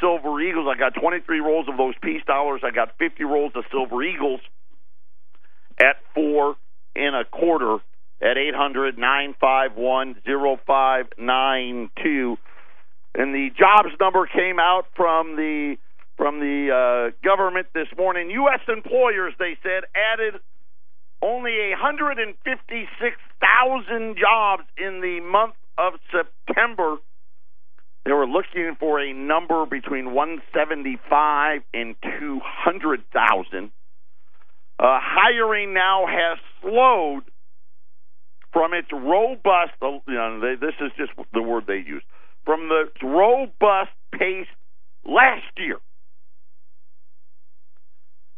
silver 0.00 0.40
eagles. 0.40 0.66
I 0.70 0.78
got 0.78 0.94
23 1.00 1.40
rolls 1.40 1.68
of 1.68 1.76
those 1.76 1.94
peace 2.02 2.22
dollars. 2.26 2.62
I 2.64 2.70
got 2.70 2.98
50 2.98 3.24
rolls 3.24 3.52
of 3.54 3.64
silver 3.70 4.02
eagles 4.02 4.40
at 5.78 5.96
four 6.14 6.56
and 6.94 7.14
a 7.14 7.24
quarter 7.24 7.78
at 8.20 8.36
800 8.36 8.98
951 8.98 10.16
0592. 10.66 12.36
And 13.16 13.34
the 13.34 13.48
jobs 13.58 13.88
number 13.98 14.26
came 14.26 14.60
out 14.60 14.84
from 14.94 15.36
the 15.36 15.78
from 16.18 16.38
the 16.40 16.70
uh, 16.70 17.10
government 17.24 17.68
this 17.74 17.88
morning. 17.96 18.30
U.S. 18.30 18.60
employers, 18.68 19.32
they 19.38 19.56
said, 19.62 19.84
added 19.94 20.34
only 21.22 21.70
156,000 21.70 24.16
jobs 24.16 24.64
in 24.76 25.00
the 25.00 25.20
month 25.20 25.54
of 25.76 25.94
September. 26.10 26.96
They 28.04 28.12
were 28.12 28.26
looking 28.26 28.76
for 28.78 29.00
a 29.00 29.12
number 29.12 29.66
between 29.66 30.14
175 30.14 31.62
and 31.74 31.96
200,000. 32.02 33.70
Uh, 34.78 35.00
hiring 35.02 35.74
now 35.74 36.06
has 36.06 36.38
slowed 36.62 37.24
from 38.52 38.72
its 38.72 38.92
robust, 38.92 39.72
you 39.82 40.14
know, 40.14 40.38
they, 40.40 40.54
this 40.54 40.76
is 40.80 40.92
just 40.96 41.10
the 41.34 41.42
word 41.42 41.66
they 41.66 41.82
use, 41.86 42.04
from 42.46 42.68
the 42.68 42.84
robust 43.04 43.90
pace 44.12 44.46
last 45.04 45.44
year. 45.58 45.76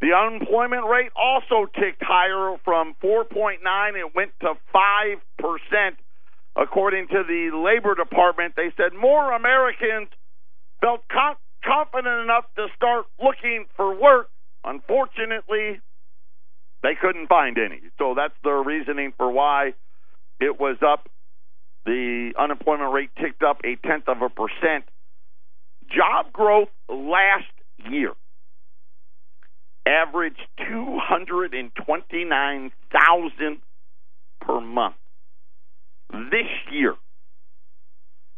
The 0.00 0.12
unemployment 0.14 0.86
rate 0.86 1.10
also 1.14 1.66
ticked 1.66 2.02
higher 2.02 2.56
from 2.64 2.94
4.9, 3.02 3.58
it 3.96 4.14
went 4.14 4.32
to 4.40 4.54
5%. 4.74 5.96
According 6.56 7.06
to 7.08 7.22
the 7.22 7.50
Labor 7.56 7.94
Department, 7.94 8.54
they 8.56 8.72
said 8.76 8.92
more 8.92 9.32
Americans 9.32 10.08
felt 10.80 11.02
confident 11.64 12.22
enough 12.22 12.46
to 12.56 12.66
start 12.74 13.06
looking 13.22 13.66
for 13.76 13.94
work. 13.94 14.28
Unfortunately, 14.64 15.80
they 16.82 16.94
couldn't 17.00 17.28
find 17.28 17.58
any. 17.58 17.80
So 17.98 18.14
that's 18.16 18.34
their 18.42 18.62
reasoning 18.62 19.12
for 19.16 19.30
why 19.30 19.74
it 20.40 20.58
was 20.58 20.78
up. 20.82 21.08
The 21.88 22.32
unemployment 22.38 22.92
rate 22.92 23.10
ticked 23.18 23.42
up 23.42 23.62
a 23.64 23.76
tenth 23.76 24.08
of 24.08 24.20
a 24.20 24.28
percent. 24.28 24.84
Job 25.90 26.30
growth 26.34 26.68
last 26.86 27.46
year 27.90 28.12
averaged 29.86 30.46
229,000 30.68 33.58
per 34.42 34.60
month. 34.60 34.96
This 36.10 36.50
year, 36.70 36.94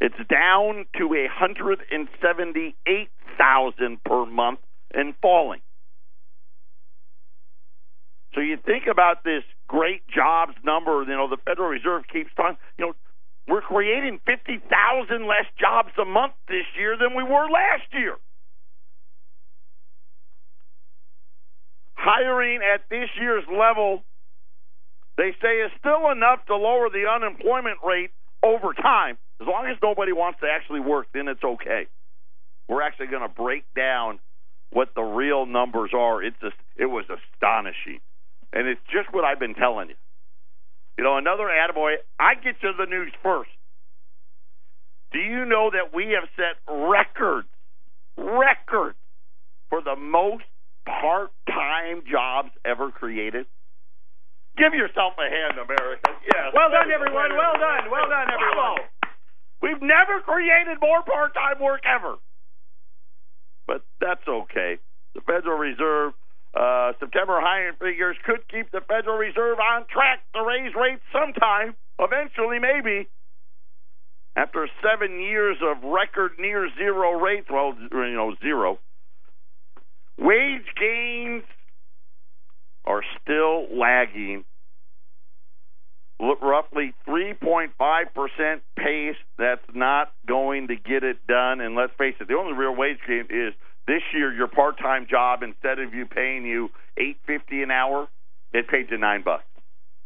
it's 0.01 0.15
down 0.29 0.87
to 0.99 1.09
178,000 1.09 4.05
per 4.05 4.27
month 4.27 4.61
and 4.95 5.17
falling. 5.21 5.61
So 8.33 8.41
you 8.41 8.59
think 8.65 8.87
about 8.89 9.25
this 9.25 9.43
great 9.67 10.07
jobs 10.07 10.55
number, 10.63 11.03
you 11.03 11.09
know, 11.09 11.27
the 11.29 11.39
Federal 11.45 11.69
Reserve 11.69 12.05
keeps 12.13 12.31
talking, 12.37 12.57
you 12.79 12.87
know, 12.87 12.95
we're 13.51 13.61
creating 13.61 14.21
50,000 14.25 15.27
less 15.27 15.47
jobs 15.59 15.91
a 16.01 16.05
month 16.05 16.33
this 16.49 16.67
year 16.79 16.97
than 16.97 17.17
we 17.17 17.25
were 17.25 17.51
last 17.51 17.91
year. 17.93 18.17
hiring 22.01 22.61
at 22.63 22.83
this 22.89 23.09
year's 23.21 23.45
level, 23.47 24.03
they 25.17 25.33
say, 25.43 25.61
is 25.61 25.71
still 25.79 26.11
enough 26.11 26.45
to 26.47 26.57
lower 26.57 26.89
the 26.89 27.05
unemployment 27.07 27.79
rate 27.85 28.11
over 28.43 28.73
time. 28.73 29.19
As 29.41 29.47
long 29.47 29.67
as 29.71 29.77
nobody 29.83 30.13
wants 30.13 30.41
to 30.41 30.47
actually 30.49 30.81
work, 30.81 31.07
then 31.13 31.29
it's 31.29 31.45
okay. 31.45 31.87
We're 32.69 32.83
actually 32.83 33.09
going 33.09 33.23
to 33.23 33.35
break 33.35 33.65
down 33.75 34.19
what 34.71 34.95
the 34.95 35.03
real 35.03 35.45
numbers 35.47 35.91
are. 35.95 36.23
It's 36.23 36.37
just, 36.41 36.57
it 36.77 36.87
was 36.87 37.05
astonishing, 37.05 38.01
and 38.53 38.67
it's 38.67 38.81
just 38.93 39.13
what 39.13 39.25
I've 39.25 39.41
been 39.41 39.55
telling 39.55 39.89
you. 39.89 39.97
You 41.01 41.05
know, 41.09 41.17
another 41.17 41.49
attaboy. 41.49 41.97
I 42.21 42.35
get 42.35 42.61
to 42.61 42.77
the 42.77 42.85
news 42.85 43.09
first. 43.23 43.49
Do 45.17 45.19
you 45.19 45.47
know 45.47 45.73
that 45.73 45.97
we 45.97 46.13
have 46.13 46.29
set 46.37 46.61
records, 46.69 47.49
records 48.19 49.01
for 49.71 49.81
the 49.81 49.97
most 49.97 50.45
part-time 50.85 52.05
jobs 52.05 52.51
ever 52.69 52.93
created? 52.93 53.47
Give 54.59 54.77
yourself 54.77 55.17
a 55.17 55.25
hand, 55.25 55.57
America. 55.57 56.13
Yes. 56.21 56.53
Well 56.53 56.69
done, 56.69 56.93
everyone. 56.93 57.33
Well 57.33 57.57
done. 57.57 57.89
Well 57.89 58.05
done, 58.05 58.29
everyone. 58.29 58.85
We've 59.65 59.81
never 59.81 60.21
created 60.21 60.85
more 60.85 61.01
part-time 61.01 61.65
work 61.65 61.81
ever. 61.89 62.17
But 63.67 63.89
that's 64.03 64.29
okay. 64.29 64.77
The 65.15 65.23
Federal 65.23 65.57
Reserve 65.57 66.13
uh, 66.55 66.93
September 66.99 67.41
hiring 67.41 67.77
figures 67.79 68.17
could 68.25 68.47
keep 68.49 68.71
the 68.73 68.81
Federal 68.81 69.17
Reserve 69.17 69.59
on 69.59 69.87
track 69.87 70.21
to 70.35 70.43
raise 70.43 70.75
rates 70.75 71.03
sometime, 71.13 71.75
eventually, 71.99 72.59
maybe. 72.59 73.09
After 74.37 74.69
seven 74.83 75.21
years 75.21 75.59
of 75.63 75.83
record 75.83 76.33
near 76.39 76.69
zero 76.79 77.19
rates, 77.21 77.49
well, 77.51 77.75
you 77.79 78.15
know, 78.15 78.35
zero, 78.41 78.79
Wage 80.21 80.67
gains 80.79 81.45
are 82.85 83.03
still 83.23 83.67
lagging 83.75 84.45
roughly 86.21 86.93
3.5% 87.09 87.71
pace. 88.77 89.17
That's 89.39 89.65
not 89.75 90.13
going 90.29 90.69
to 90.69 90.77
get 90.77 91.05
it 91.05 91.27
done. 91.27 91.63
And 91.63 91.75
let's 91.75 91.93
face 91.97 92.15
it, 92.21 92.29
the 92.29 92.35
only 92.35 92.53
real 92.53 92.77
wage 92.77 92.99
gain 93.09 93.27
is 93.31 93.55
this 93.91 94.03
year 94.15 94.33
your 94.33 94.47
part-time 94.47 95.07
job 95.11 95.43
instead 95.43 95.81
of 95.81 95.93
you 95.93 96.07
paying 96.07 96.45
you 96.45 96.69
8.50 96.99 97.65
an 97.65 97.71
hour, 97.71 98.09
it 98.53 98.69
paid 98.69 98.91
you 98.91 98.99
9 98.99 99.23
bucks 99.25 99.45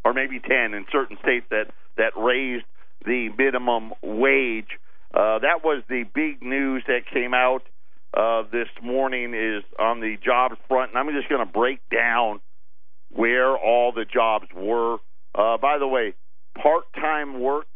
or 0.04 0.14
maybe 0.14 0.40
10 0.40 0.74
in 0.74 0.84
certain 0.90 1.16
states 1.22 1.46
that 1.50 1.66
that 1.96 2.12
raised 2.16 2.64
the 3.04 3.28
minimum 3.36 3.92
wage. 4.02 4.78
Uh, 5.14 5.38
that 5.38 5.62
was 5.62 5.82
the 5.88 6.04
big 6.14 6.42
news 6.42 6.82
that 6.86 7.00
came 7.12 7.34
out 7.34 7.62
uh, 8.16 8.42
this 8.50 8.68
morning 8.82 9.34
is 9.34 9.62
on 9.78 10.00
the 10.00 10.16
jobs 10.24 10.56
front, 10.68 10.90
and 10.90 10.98
I'm 10.98 11.14
just 11.14 11.28
going 11.28 11.46
to 11.46 11.52
break 11.52 11.80
down 11.90 12.40
where 13.10 13.56
all 13.56 13.92
the 13.92 14.04
jobs 14.04 14.46
were. 14.54 14.98
Uh, 15.34 15.56
by 15.58 15.78
the 15.78 15.86
way, 15.86 16.14
part-time 16.60 17.40
work. 17.40 17.66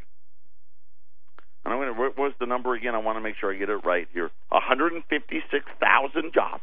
And 1.68 1.74
I'm 1.74 1.80
going 1.84 1.92
to. 1.94 2.00
What 2.00 2.16
was 2.16 2.32
the 2.40 2.46
number 2.46 2.74
again? 2.74 2.94
I 2.94 2.98
want 2.98 3.18
to 3.18 3.20
make 3.20 3.34
sure 3.38 3.52
I 3.52 3.56
get 3.58 3.68
it 3.68 3.84
right 3.84 4.08
here. 4.14 4.30
156,000 4.48 6.32
jobs. 6.32 6.62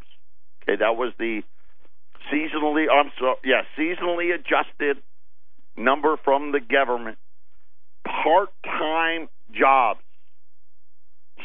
Okay, 0.64 0.78
that 0.80 0.98
was 0.98 1.14
the 1.20 1.44
seasonally. 2.34 2.88
Oh, 2.92 3.04
I'm 3.06 3.12
sorry. 3.20 3.36
Yeah, 3.46 3.62
seasonally 3.78 4.34
adjusted 4.34 4.98
number 5.78 6.18
from 6.26 6.54
the 6.54 6.60
government. 6.60 7.20
part 8.04 8.50
time 8.64 9.30
jobs 9.54 10.00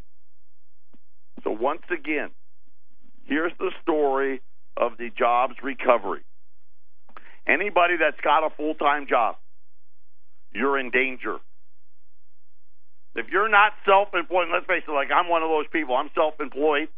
So, 1.42 1.50
once 1.50 1.82
again, 1.90 2.30
here's 3.25 3.52
the 3.58 3.73
story 3.82 4.40
of 4.76 4.99
the 4.99 5.11
jobs 5.16 5.54
recovery. 5.62 6.20
Anybody 7.46 7.96
that's 7.99 8.20
got 8.23 8.44
a 8.44 8.50
full 8.50 8.75
time 8.75 9.06
job, 9.08 9.37
you're 10.52 10.78
in 10.78 10.90
danger. 10.90 11.38
If 13.14 13.28
you're 13.30 13.49
not 13.49 13.73
self 13.87 14.08
employed, 14.14 14.49
let's 14.52 14.66
face 14.66 14.82
it, 14.87 14.90
like 14.90 15.08
I'm 15.14 15.28
one 15.28 15.42
of 15.42 15.49
those 15.49 15.66
people, 15.73 15.96
I'm 15.96 16.11
self 16.14 16.34
employed, 16.40 16.88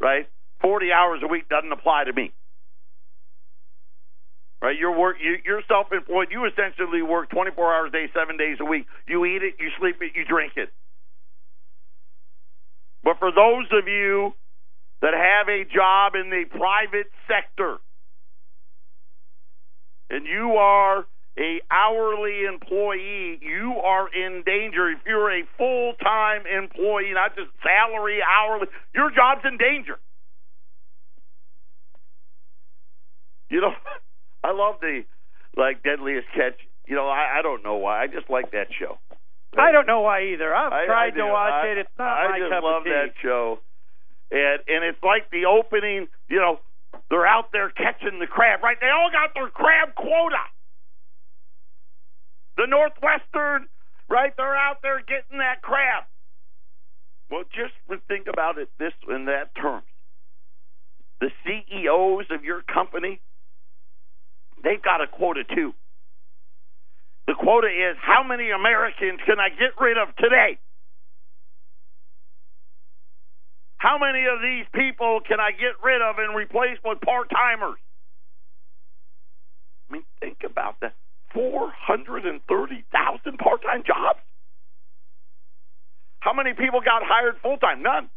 right? 0.00 0.28
40 0.60 0.92
hours 0.92 1.20
a 1.22 1.26
week 1.26 1.48
doesn't 1.48 1.72
apply 1.72 2.04
to 2.04 2.12
me. 2.12 2.32
Right? 4.62 4.76
You're 4.78 4.96
work 4.96 5.16
you, 5.22 5.36
you're 5.44 5.62
self 5.68 5.92
employed. 5.92 6.28
You 6.30 6.46
essentially 6.46 7.02
work 7.02 7.30
24 7.30 7.74
hours 7.74 7.88
a 7.90 7.92
day, 7.92 8.06
7 8.14 8.36
days 8.36 8.56
a 8.60 8.64
week. 8.64 8.86
You 9.06 9.24
eat 9.24 9.42
it, 9.42 9.54
you 9.60 9.68
sleep 9.78 9.96
it, 10.00 10.12
you 10.14 10.24
drink 10.24 10.54
it. 10.56 10.70
But 13.04 13.18
for 13.18 13.30
those 13.30 13.66
of 13.72 13.86
you 13.86 14.32
that 15.02 15.12
have 15.14 15.48
a 15.48 15.64
job 15.64 16.14
in 16.14 16.30
the 16.30 16.44
private 16.50 17.06
sector 17.28 17.78
and 20.10 20.26
you 20.26 20.54
are 20.56 21.04
a 21.38 21.60
hourly 21.70 22.44
employee, 22.48 23.38
you 23.42 23.74
are 23.84 24.08
in 24.08 24.42
danger. 24.44 24.88
If 24.88 25.00
you're 25.06 25.30
a 25.30 25.42
full 25.58 25.92
time 26.02 26.42
employee, 26.46 27.12
not 27.12 27.36
just 27.36 27.48
salary, 27.62 28.20
hourly, 28.22 28.66
your 28.94 29.10
job's 29.10 29.42
in 29.44 29.58
danger. 29.58 29.98
You 33.50 33.60
know, 33.60 33.72
I 34.44 34.52
love 34.52 34.76
the 34.80 35.04
like 35.56 35.82
Deadliest 35.82 36.28
Catch. 36.34 36.58
You 36.86 36.96
know, 36.96 37.08
I, 37.08 37.38
I 37.38 37.42
don't 37.42 37.62
know 37.62 37.76
why. 37.76 38.02
I 38.02 38.06
just 38.06 38.30
like 38.30 38.52
that 38.52 38.68
show. 38.78 38.98
I 39.58 39.72
don't 39.72 39.86
know 39.86 40.00
why 40.00 40.32
either. 40.32 40.54
I've 40.54 40.72
I, 40.72 40.86
tried 40.86 41.12
I 41.14 41.16
to 41.16 41.26
watch 41.26 41.64
I, 41.64 41.66
it. 41.68 41.78
It's 41.78 41.98
not 41.98 42.12
I 42.12 42.28
my 42.28 42.38
just 42.38 42.50
cup 42.52 42.62
love 42.62 42.80
of 42.80 42.84
tea. 42.84 42.90
that 42.90 43.12
show, 43.22 43.58
and 44.30 44.60
and 44.68 44.84
it's 44.84 45.02
like 45.02 45.30
the 45.30 45.44
opening. 45.46 46.08
You 46.28 46.38
know, 46.40 46.60
they're 47.10 47.26
out 47.26 47.52
there 47.52 47.70
catching 47.70 48.20
the 48.20 48.26
crab. 48.26 48.62
Right? 48.62 48.76
They 48.80 48.88
all 48.88 49.10
got 49.12 49.34
their 49.34 49.48
crab 49.48 49.94
quota. 49.94 50.40
The 52.56 52.66
Northwestern, 52.66 53.68
right? 54.08 54.32
They're 54.36 54.56
out 54.56 54.78
there 54.82 55.00
getting 55.00 55.38
that 55.38 55.62
crap. 55.62 56.08
Well, 57.30 57.44
just 57.54 57.74
think 58.08 58.26
about 58.32 58.58
it 58.58 58.68
this 58.78 58.92
in 59.08 59.26
that 59.26 59.54
terms. 59.54 59.84
The 61.20 61.30
CEOs 61.44 62.26
of 62.30 62.44
your 62.44 62.62
company, 62.62 63.20
they've 64.62 64.82
got 64.82 65.00
a 65.00 65.06
quota 65.06 65.42
too. 65.54 65.72
The 67.26 67.34
quota 67.34 67.66
is 67.66 67.96
how 68.00 68.22
many 68.22 68.50
Americans 68.50 69.20
can 69.26 69.40
I 69.40 69.48
get 69.48 69.74
rid 69.80 69.98
of 69.98 70.14
today? 70.16 70.58
How 73.78 73.98
many 73.98 74.24
of 74.26 74.40
these 74.40 74.66
people 74.72 75.20
can 75.26 75.40
I 75.40 75.50
get 75.50 75.82
rid 75.82 76.00
of 76.00 76.16
and 76.18 76.36
replace 76.36 76.78
with 76.84 77.00
part 77.00 77.28
timers? 77.30 77.78
I 79.90 79.92
mean, 79.94 80.04
think 80.20 80.38
about 80.44 80.80
that. 80.80 80.94
430,000 81.34 83.38
part 83.38 83.62
time 83.62 83.82
jobs? 83.86 84.20
How 86.20 86.32
many 86.32 86.54
people 86.54 86.80
got 86.80 87.02
hired 87.04 87.36
full 87.42 87.58
time? 87.58 87.82
None. 87.82 88.08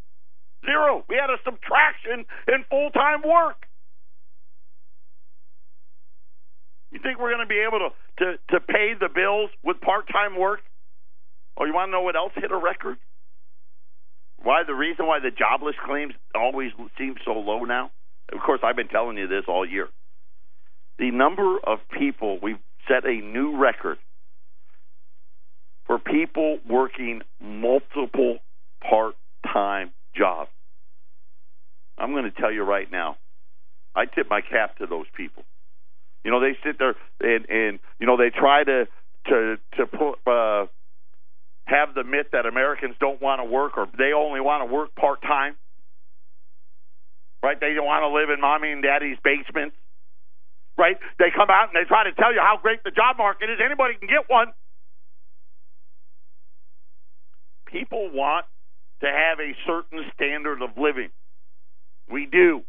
Zero. 0.66 1.06
We 1.08 1.16
had 1.16 1.30
a 1.30 1.38
subtraction 1.46 2.26
in 2.48 2.66
full 2.70 2.90
time 2.92 3.22
work. 3.22 3.66
You 6.92 7.00
think 7.04 7.20
we're 7.20 7.30
going 7.30 7.46
to 7.46 7.50
be 7.50 7.62
able 7.62 7.80
to, 7.80 7.90
to, 8.24 8.38
to 8.50 8.60
pay 8.60 8.94
the 9.00 9.10
bills 9.14 9.52
with 9.64 9.80
part 9.80 10.08
time 10.12 10.40
work? 10.40 10.62
Oh, 11.56 11.66
you 11.66 11.74
want 11.74 11.90
to 11.90 11.92
know 11.92 12.02
what 12.02 12.16
else 12.16 12.32
hit 12.36 12.52
a 12.52 12.58
record? 12.58 12.98
Why 14.42 14.64
the 14.66 14.74
reason 14.74 15.06
why 15.06 15.20
the 15.20 15.32
jobless 15.32 15.76
claims 15.86 16.14
always 16.34 16.72
seem 16.98 17.16
so 17.26 17.34
low 17.34 17.66
now? 17.66 17.92
Of 18.32 18.40
course, 18.40 18.62
I've 18.64 18.76
been 18.76 18.88
telling 18.88 19.18
you 19.18 19.28
this 19.28 19.44
all 19.48 19.68
year. 19.68 19.90
The 20.98 21.12
number 21.12 21.58
of 21.64 21.80
people 21.98 22.40
we've 22.42 22.60
set 22.90 23.06
a 23.06 23.22
new 23.22 23.58
record 23.58 23.98
for 25.86 26.00
people 26.00 26.60
working 26.68 27.22
multiple 27.42 28.40
part 28.82 29.16
time 29.46 29.92
jobs. 30.16 30.50
I'm 31.98 32.12
going 32.12 32.26
to 32.26 32.32
tell 32.32 32.52
you 32.52 32.64
right 32.64 32.90
now, 32.92 33.18
I 33.96 34.06
tip 34.06 34.30
my 34.30 34.42
cap 34.42 34.78
to 34.78 34.88
those 34.88 35.06
people. 35.16 35.44
You 36.24 36.32
know, 36.32 36.40
they 36.40 36.58
sit 36.64 36.78
there 36.78 36.96
and, 37.22 37.50
and 37.50 37.80
you 38.00 38.08
know 38.08 38.18
they 38.18 38.30
try 38.30 38.64
to 38.64 38.88
to 39.28 39.58
to 39.78 39.86
put, 39.86 40.16
uh, 40.28 40.68
have 41.66 41.94
the 41.96 42.04
myth 42.04 42.28
that 42.34 42.46
Americans 42.46 42.96
don't 43.00 43.22
want 43.22 43.40
to 43.40 43.46
work 43.46 43.78
or 43.78 43.88
they 43.98 44.12
only 44.16 44.42
want 44.42 44.68
to 44.68 44.74
work 44.74 44.96
part 44.96 45.22
time. 45.22 45.56
Right? 47.42 47.60
They 47.60 47.74
don't 47.74 47.86
want 47.86 48.04
to 48.04 48.10
live 48.10 48.30
in 48.30 48.42
mommy 48.42 48.72
and 48.72 48.84
daddy's 48.84 49.18
basements. 49.24 49.76
Right? 50.80 50.96
They 51.20 51.28
come 51.36 51.50
out 51.52 51.68
and 51.68 51.76
they 51.76 51.86
try 51.86 52.06
to 52.06 52.14
tell 52.14 52.34
you 52.34 52.40
how 52.40 52.56
great 52.62 52.86
the 52.86 52.92
job 52.92 53.18
market 53.18 53.50
is. 53.50 53.60
Anybody 53.60 53.96
can 54.00 54.08
get 54.08 54.30
one. 54.30 54.48
People 57.68 58.10
want 58.14 58.46
to 59.02 59.08
have 59.08 59.40
a 59.40 59.52
certain 59.68 60.10
standard 60.16 60.62
of 60.62 60.70
living. 60.78 61.10
We 62.10 62.28
do. 62.32 62.64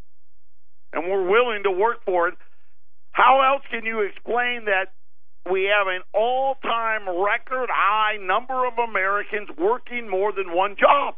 And 0.93 1.09
we're 1.09 1.31
willing 1.31 1.63
to 1.63 1.71
work 1.71 2.05
for 2.05 2.27
it. 2.27 2.35
How 3.13 3.55
else 3.55 3.63
can 3.71 3.87
you 3.87 4.01
explain 4.01 4.67
that 4.67 4.93
we 5.51 5.71
have 5.71 5.87
an 5.87 6.03
all 6.13 6.57
time 6.63 7.09
record 7.09 7.71
high 7.71 8.17
number 8.21 8.67
of 8.67 8.75
Americans 8.77 9.49
working 9.57 10.11
more 10.11 10.33
than 10.33 10.55
one 10.55 10.75
job? 10.79 11.15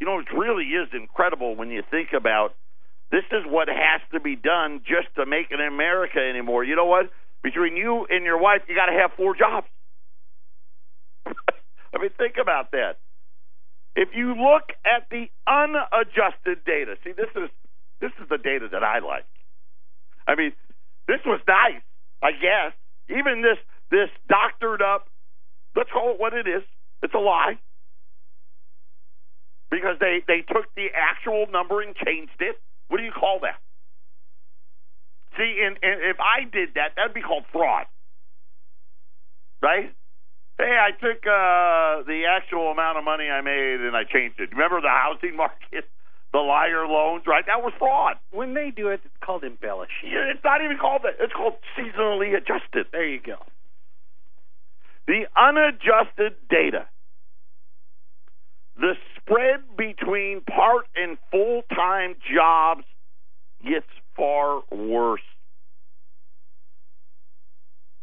You 0.00 0.06
know, 0.06 0.18
it 0.18 0.26
really 0.36 0.64
is 0.64 0.88
incredible 0.92 1.56
when 1.56 1.70
you 1.70 1.82
think 1.90 2.10
about 2.12 2.54
this 3.10 3.24
is 3.32 3.44
what 3.46 3.68
has 3.68 4.00
to 4.12 4.20
be 4.20 4.36
done 4.36 4.80
just 4.84 5.08
to 5.16 5.24
make 5.24 5.50
it 5.50 5.60
in 5.60 5.66
America 5.66 6.18
anymore. 6.18 6.64
You 6.64 6.76
know 6.76 6.86
what? 6.86 7.10
Between 7.42 7.76
you 7.76 8.06
and 8.10 8.24
your 8.24 8.38
wife, 8.38 8.62
you 8.68 8.74
got 8.74 8.86
to 8.86 8.98
have 8.98 9.12
four 9.16 9.34
jobs. 9.34 9.66
I 11.26 11.98
mean, 11.98 12.10
think 12.18 12.36
about 12.40 12.72
that. 12.72 12.98
If 13.96 14.10
you 14.14 14.34
look 14.34 14.70
at 14.84 15.08
the 15.10 15.26
unadjusted 15.46 16.64
data, 16.64 16.96
see, 17.02 17.12
this 17.12 17.30
is 17.34 17.50
this 18.00 18.12
is 18.22 18.28
the 18.28 18.38
data 18.38 18.68
that 18.70 18.84
I 18.84 19.00
like. 19.00 19.26
I 20.26 20.36
mean, 20.36 20.52
this 21.08 21.20
was 21.24 21.40
nice, 21.48 21.82
I 22.22 22.32
guess. 22.32 22.72
Even 23.08 23.42
this 23.42 23.58
this 23.90 24.10
doctored 24.28 24.82
up, 24.82 25.08
let's 25.74 25.90
call 25.90 26.12
it 26.12 26.20
what 26.20 26.34
it 26.34 26.46
is. 26.46 26.62
It's 27.02 27.14
a 27.14 27.18
lie 27.18 27.58
because 29.70 29.96
they 30.00 30.22
they 30.26 30.42
took 30.42 30.72
the 30.74 30.88
actual 30.94 31.46
number 31.50 31.80
and 31.80 31.94
changed 31.96 32.40
it. 32.40 32.60
What 32.88 32.98
do 32.98 33.04
you 33.04 33.12
call 33.12 33.40
that? 33.42 33.60
See, 35.36 35.62
and, 35.64 35.78
and 35.82 36.02
if 36.02 36.18
I 36.20 36.44
did 36.50 36.74
that, 36.74 36.96
that'd 36.96 37.14
be 37.14 37.22
called 37.22 37.44
fraud, 37.52 37.86
right? 39.62 39.94
Hey, 40.58 40.74
I 40.74 40.90
took 40.90 41.22
uh, 41.22 42.02
the 42.06 42.24
actual 42.28 42.72
amount 42.72 42.98
of 42.98 43.04
money 43.04 43.30
I 43.30 43.40
made 43.42 43.80
and 43.80 43.96
I 43.96 44.02
changed 44.04 44.40
it. 44.40 44.50
Remember 44.52 44.80
the 44.80 44.90
housing 44.90 45.36
market, 45.42 45.86
the 46.32 46.40
liar 46.40 46.86
loans, 46.86 47.24
right? 47.26 47.44
That 47.46 47.62
was 47.62 47.72
fraud. 47.78 48.16
When 48.32 48.54
they 48.54 48.72
do 48.74 48.88
it, 48.88 49.00
it's 49.04 49.14
called 49.24 49.44
embellishing. 49.44 50.10
Yeah, 50.10 50.32
It's 50.34 50.42
not 50.44 50.62
even 50.64 50.78
called 50.78 51.02
that. 51.04 51.14
It's 51.20 51.32
called 51.32 51.54
seasonally 51.78 52.36
adjusted. 52.36 52.86
There 52.92 53.06
you 53.06 53.20
go. 53.24 53.38
The 55.06 55.24
unadjusted 55.36 56.34
data. 56.50 56.86
The 58.78 58.94
spread 59.16 59.60
between 59.76 60.40
part 60.40 60.86
and 60.96 61.18
full 61.30 61.62
time 61.74 62.14
jobs 62.34 62.84
gets 63.62 63.86
far 64.16 64.62
worse. 64.70 65.20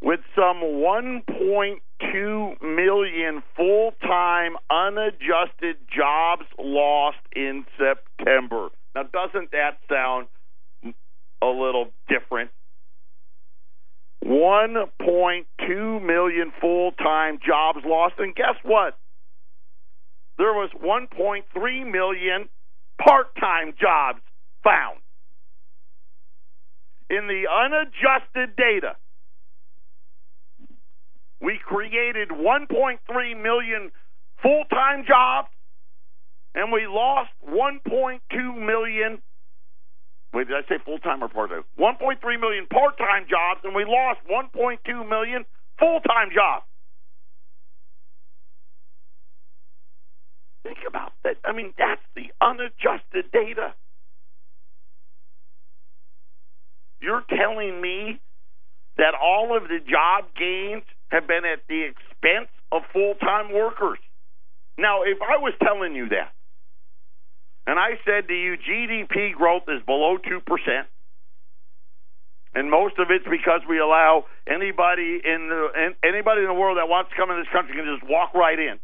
With 0.01 0.19
some 0.35 0.57
1.2 0.57 2.61
million 2.61 3.41
full 3.55 3.93
time 4.01 4.57
unadjusted 4.69 5.77
jobs 5.95 6.43
lost 6.59 7.17
in 7.35 7.65
September. 7.77 8.69
Now, 8.93 9.03
doesn't 9.03 9.51
that 9.51 9.77
sound 9.89 10.27
a 11.41 11.47
little 11.47 11.91
different? 12.07 12.51
1.2 14.25 16.05
million 16.05 16.51
full 16.59 16.91
time 16.91 17.39
jobs 17.45 17.79
lost. 17.85 18.15
And 18.19 18.35
guess 18.35 18.55
what? 18.63 18.97
There 20.37 20.53
was 20.53 20.69
1.3 20.83 21.91
million 21.91 22.49
part 23.01 23.35
time 23.35 23.73
jobs 23.79 24.19
found. 24.63 24.99
In 27.09 27.27
the 27.27 27.45
unadjusted 27.47 28.55
data, 28.55 28.95
we 31.39 31.59
created 31.63 32.29
1.3 32.29 33.41
million 33.41 33.91
full 34.41 34.63
time 34.69 35.05
jobs 35.07 35.49
and 36.55 36.71
we 36.71 36.87
lost 36.87 37.29
1.2 37.47 38.19
million 38.57 39.21
Wait, 40.35 40.49
did 40.49 40.57
I 40.57 40.67
say 40.67 40.83
full 40.83 40.99
time 40.99 41.23
or 41.23 41.29
part 41.29 41.49
time? 41.49 41.63
1.3 41.79 42.19
million 42.41 42.67
part 42.67 42.97
time 42.97 43.23
jobs, 43.23 43.63
and 43.63 43.73
we 43.73 43.85
lost 43.87 44.19
1.2 44.27 44.83
million 45.07 45.45
full 45.79 46.01
time 46.01 46.27
jobs. 46.35 46.65
Think 50.65 50.79
about 50.87 51.13
that. 51.23 51.37
I 51.45 51.53
mean, 51.53 51.75
that's 51.77 52.01
the 52.15 52.33
unadjusted 52.41 53.31
data. 53.31 53.75
You're 56.99 57.23
telling 57.29 57.79
me 57.79 58.19
that 58.97 59.13
all 59.13 59.55
of 59.55 59.69
the 59.69 59.77
job 59.77 60.25
gains 60.33 60.81
have 61.09 61.27
been 61.27 61.45
at 61.45 61.61
the 61.69 61.85
expense 61.85 62.49
of 62.71 62.81
full 62.91 63.13
time 63.21 63.53
workers. 63.53 63.99
Now, 64.75 65.03
if 65.03 65.19
I 65.21 65.37
was 65.37 65.53
telling 65.61 65.93
you 65.93 66.09
that, 66.09 66.33
and 67.67 67.77
I 67.77 68.01
said 68.03 68.27
to 68.27 68.33
you, 68.33 68.57
GDP 68.57 69.33
growth 69.35 69.63
is 69.67 69.85
below 69.85 70.17
2%. 70.17 70.41
And 72.55 72.71
most 72.71 72.97
of 72.97 73.11
it's 73.11 73.25
because 73.29 73.61
we 73.69 73.77
allow 73.77 74.25
anybody 74.47 75.21
in 75.21 75.49
the 75.49 75.93
anybody 76.07 76.41
in 76.41 76.47
the 76.47 76.53
world 76.53 76.77
that 76.77 76.87
wants 76.87 77.11
to 77.11 77.15
come 77.17 77.29
in 77.29 77.37
this 77.37 77.51
country 77.51 77.75
can 77.75 77.85
just 77.85 78.09
walk 78.09 78.33
right 78.33 78.57
in. 78.57 78.79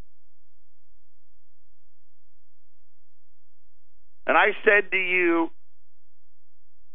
And 4.32 4.38
I 4.38 4.56
said 4.63 4.89
to 4.91 4.98
you 4.98 5.52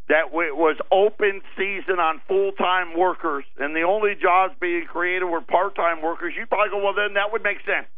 that 0.08 0.32
it 0.32 0.56
was 0.56 0.78
open 0.90 1.42
season 1.54 2.00
on 2.00 2.22
full 2.26 2.52
time 2.52 2.98
workers, 2.98 3.44
and 3.58 3.76
the 3.76 3.82
only 3.82 4.14
jobs 4.14 4.54
being 4.58 4.86
created 4.86 5.26
were 5.26 5.42
part 5.42 5.76
time 5.76 6.00
workers. 6.00 6.32
You 6.34 6.46
probably 6.46 6.70
go, 6.70 6.82
well, 6.82 6.94
then 6.94 7.12
that 7.12 7.32
would 7.32 7.42
make 7.42 7.58
sense. 7.58 7.88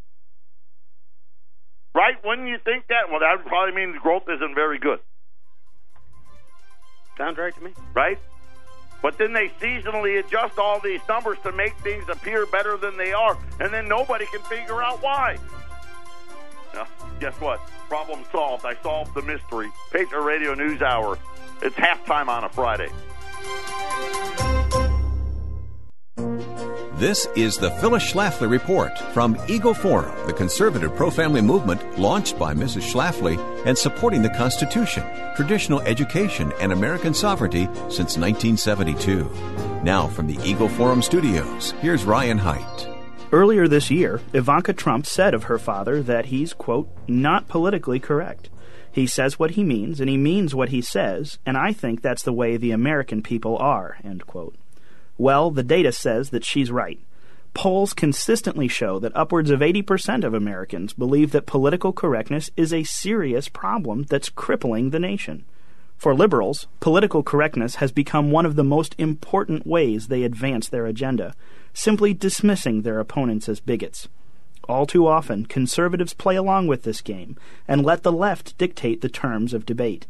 Right? 1.94 2.16
Wouldn't 2.24 2.48
you 2.48 2.58
think 2.64 2.88
that? 2.88 3.12
Well, 3.12 3.20
that 3.20 3.38
would 3.38 3.46
probably 3.46 3.76
mean 3.76 3.96
growth 4.02 4.24
isn't 4.28 4.56
very 4.56 4.80
good. 4.80 4.98
Sounds 7.16 7.38
right 7.38 7.54
to 7.54 7.60
me. 7.62 7.70
Right? 7.94 8.18
But 9.02 9.18
then 9.18 9.32
they 9.32 9.50
seasonally 9.60 10.18
adjust 10.18 10.58
all 10.58 10.80
these 10.80 11.00
numbers 11.08 11.38
to 11.44 11.52
make 11.52 11.78
things 11.84 12.08
appear 12.08 12.44
better 12.46 12.76
than 12.76 12.96
they 12.96 13.12
are, 13.12 13.38
and 13.60 13.72
then 13.72 13.86
nobody 13.86 14.26
can 14.32 14.40
figure 14.50 14.82
out 14.82 15.00
why. 15.00 15.38
Now, 16.74 16.88
guess 17.20 17.34
what? 17.34 17.60
Problem 17.88 18.24
solved. 18.30 18.66
I 18.66 18.74
solved 18.82 19.14
the 19.14 19.22
mystery. 19.22 19.70
Patriot 19.90 20.22
Radio 20.22 20.54
News 20.54 20.82
Hour. 20.82 21.18
It's 21.62 21.76
halftime 21.76 22.28
on 22.28 22.44
a 22.44 22.48
Friday. 22.48 22.88
This 26.98 27.28
is 27.36 27.56
the 27.56 27.70
Phyllis 27.70 28.12
Schlafly 28.12 28.50
Report 28.50 28.98
from 29.14 29.38
Eagle 29.46 29.72
Forum, 29.72 30.12
the 30.26 30.32
conservative 30.32 30.96
pro 30.96 31.10
family 31.10 31.40
movement 31.40 31.96
launched 31.96 32.36
by 32.36 32.52
Mrs. 32.52 32.92
Schlafly 32.92 33.38
and 33.64 33.78
supporting 33.78 34.20
the 34.20 34.30
Constitution, 34.30 35.04
traditional 35.36 35.80
education, 35.82 36.52
and 36.60 36.72
American 36.72 37.14
sovereignty 37.14 37.66
since 37.88 38.18
1972. 38.18 39.30
Now, 39.84 40.08
from 40.08 40.26
the 40.26 40.38
Eagle 40.42 40.68
Forum 40.68 41.00
studios, 41.00 41.70
here's 41.80 42.04
Ryan 42.04 42.38
Haidt. 42.40 42.97
Earlier 43.30 43.68
this 43.68 43.90
year, 43.90 44.22
Ivanka 44.32 44.72
Trump 44.72 45.04
said 45.04 45.34
of 45.34 45.44
her 45.44 45.58
father 45.58 46.02
that 46.02 46.26
he's, 46.26 46.54
quote, 46.54 46.88
not 47.06 47.46
politically 47.46 48.00
correct. 48.00 48.48
He 48.90 49.06
says 49.06 49.38
what 49.38 49.50
he 49.50 49.62
means, 49.62 50.00
and 50.00 50.08
he 50.08 50.16
means 50.16 50.54
what 50.54 50.70
he 50.70 50.80
says, 50.80 51.38
and 51.44 51.54
I 51.58 51.74
think 51.74 52.00
that's 52.00 52.22
the 52.22 52.32
way 52.32 52.56
the 52.56 52.70
American 52.70 53.22
people 53.22 53.58
are, 53.58 53.98
end 54.02 54.26
quote. 54.26 54.54
Well, 55.18 55.50
the 55.50 55.62
data 55.62 55.92
says 55.92 56.30
that 56.30 56.44
she's 56.44 56.70
right. 56.70 56.98
Polls 57.52 57.92
consistently 57.92 58.66
show 58.66 58.98
that 58.98 59.14
upwards 59.14 59.50
of 59.50 59.60
80% 59.60 60.24
of 60.24 60.32
Americans 60.32 60.94
believe 60.94 61.32
that 61.32 61.44
political 61.44 61.92
correctness 61.92 62.50
is 62.56 62.72
a 62.72 62.84
serious 62.84 63.48
problem 63.48 64.04
that's 64.04 64.30
crippling 64.30 64.88
the 64.88 64.98
nation. 64.98 65.44
For 65.98 66.14
liberals, 66.14 66.66
political 66.80 67.22
correctness 67.22 67.74
has 67.76 67.92
become 67.92 68.30
one 68.30 68.46
of 68.46 68.56
the 68.56 68.64
most 68.64 68.94
important 68.96 69.66
ways 69.66 70.06
they 70.06 70.22
advance 70.22 70.68
their 70.68 70.86
agenda, 70.86 71.34
simply 71.78 72.12
dismissing 72.12 72.82
their 72.82 72.98
opponents 72.98 73.48
as 73.48 73.60
bigots. 73.60 74.08
All 74.68 74.84
too 74.84 75.06
often, 75.06 75.46
conservatives 75.46 76.12
play 76.12 76.34
along 76.34 76.66
with 76.66 76.82
this 76.82 77.00
game 77.00 77.36
and 77.68 77.84
let 77.84 78.02
the 78.02 78.10
left 78.10 78.58
dictate 78.58 79.00
the 79.00 79.08
terms 79.08 79.54
of 79.54 79.64
debate. 79.64 80.08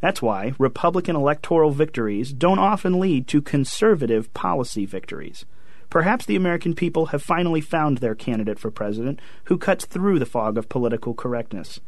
That's 0.00 0.22
why 0.22 0.54
Republican 0.58 1.14
electoral 1.14 1.72
victories 1.72 2.32
don't 2.32 2.58
often 2.58 2.98
lead 2.98 3.28
to 3.28 3.42
conservative 3.42 4.32
policy 4.32 4.86
victories. 4.86 5.44
Perhaps 5.90 6.24
the 6.24 6.36
American 6.36 6.74
people 6.74 7.06
have 7.06 7.22
finally 7.22 7.60
found 7.60 7.98
their 7.98 8.14
candidate 8.14 8.58
for 8.58 8.70
president 8.70 9.20
who 9.44 9.58
cuts 9.58 9.84
through 9.84 10.18
the 10.18 10.26
fog 10.26 10.56
of 10.56 10.70
political 10.70 11.12
correctness. 11.12 11.80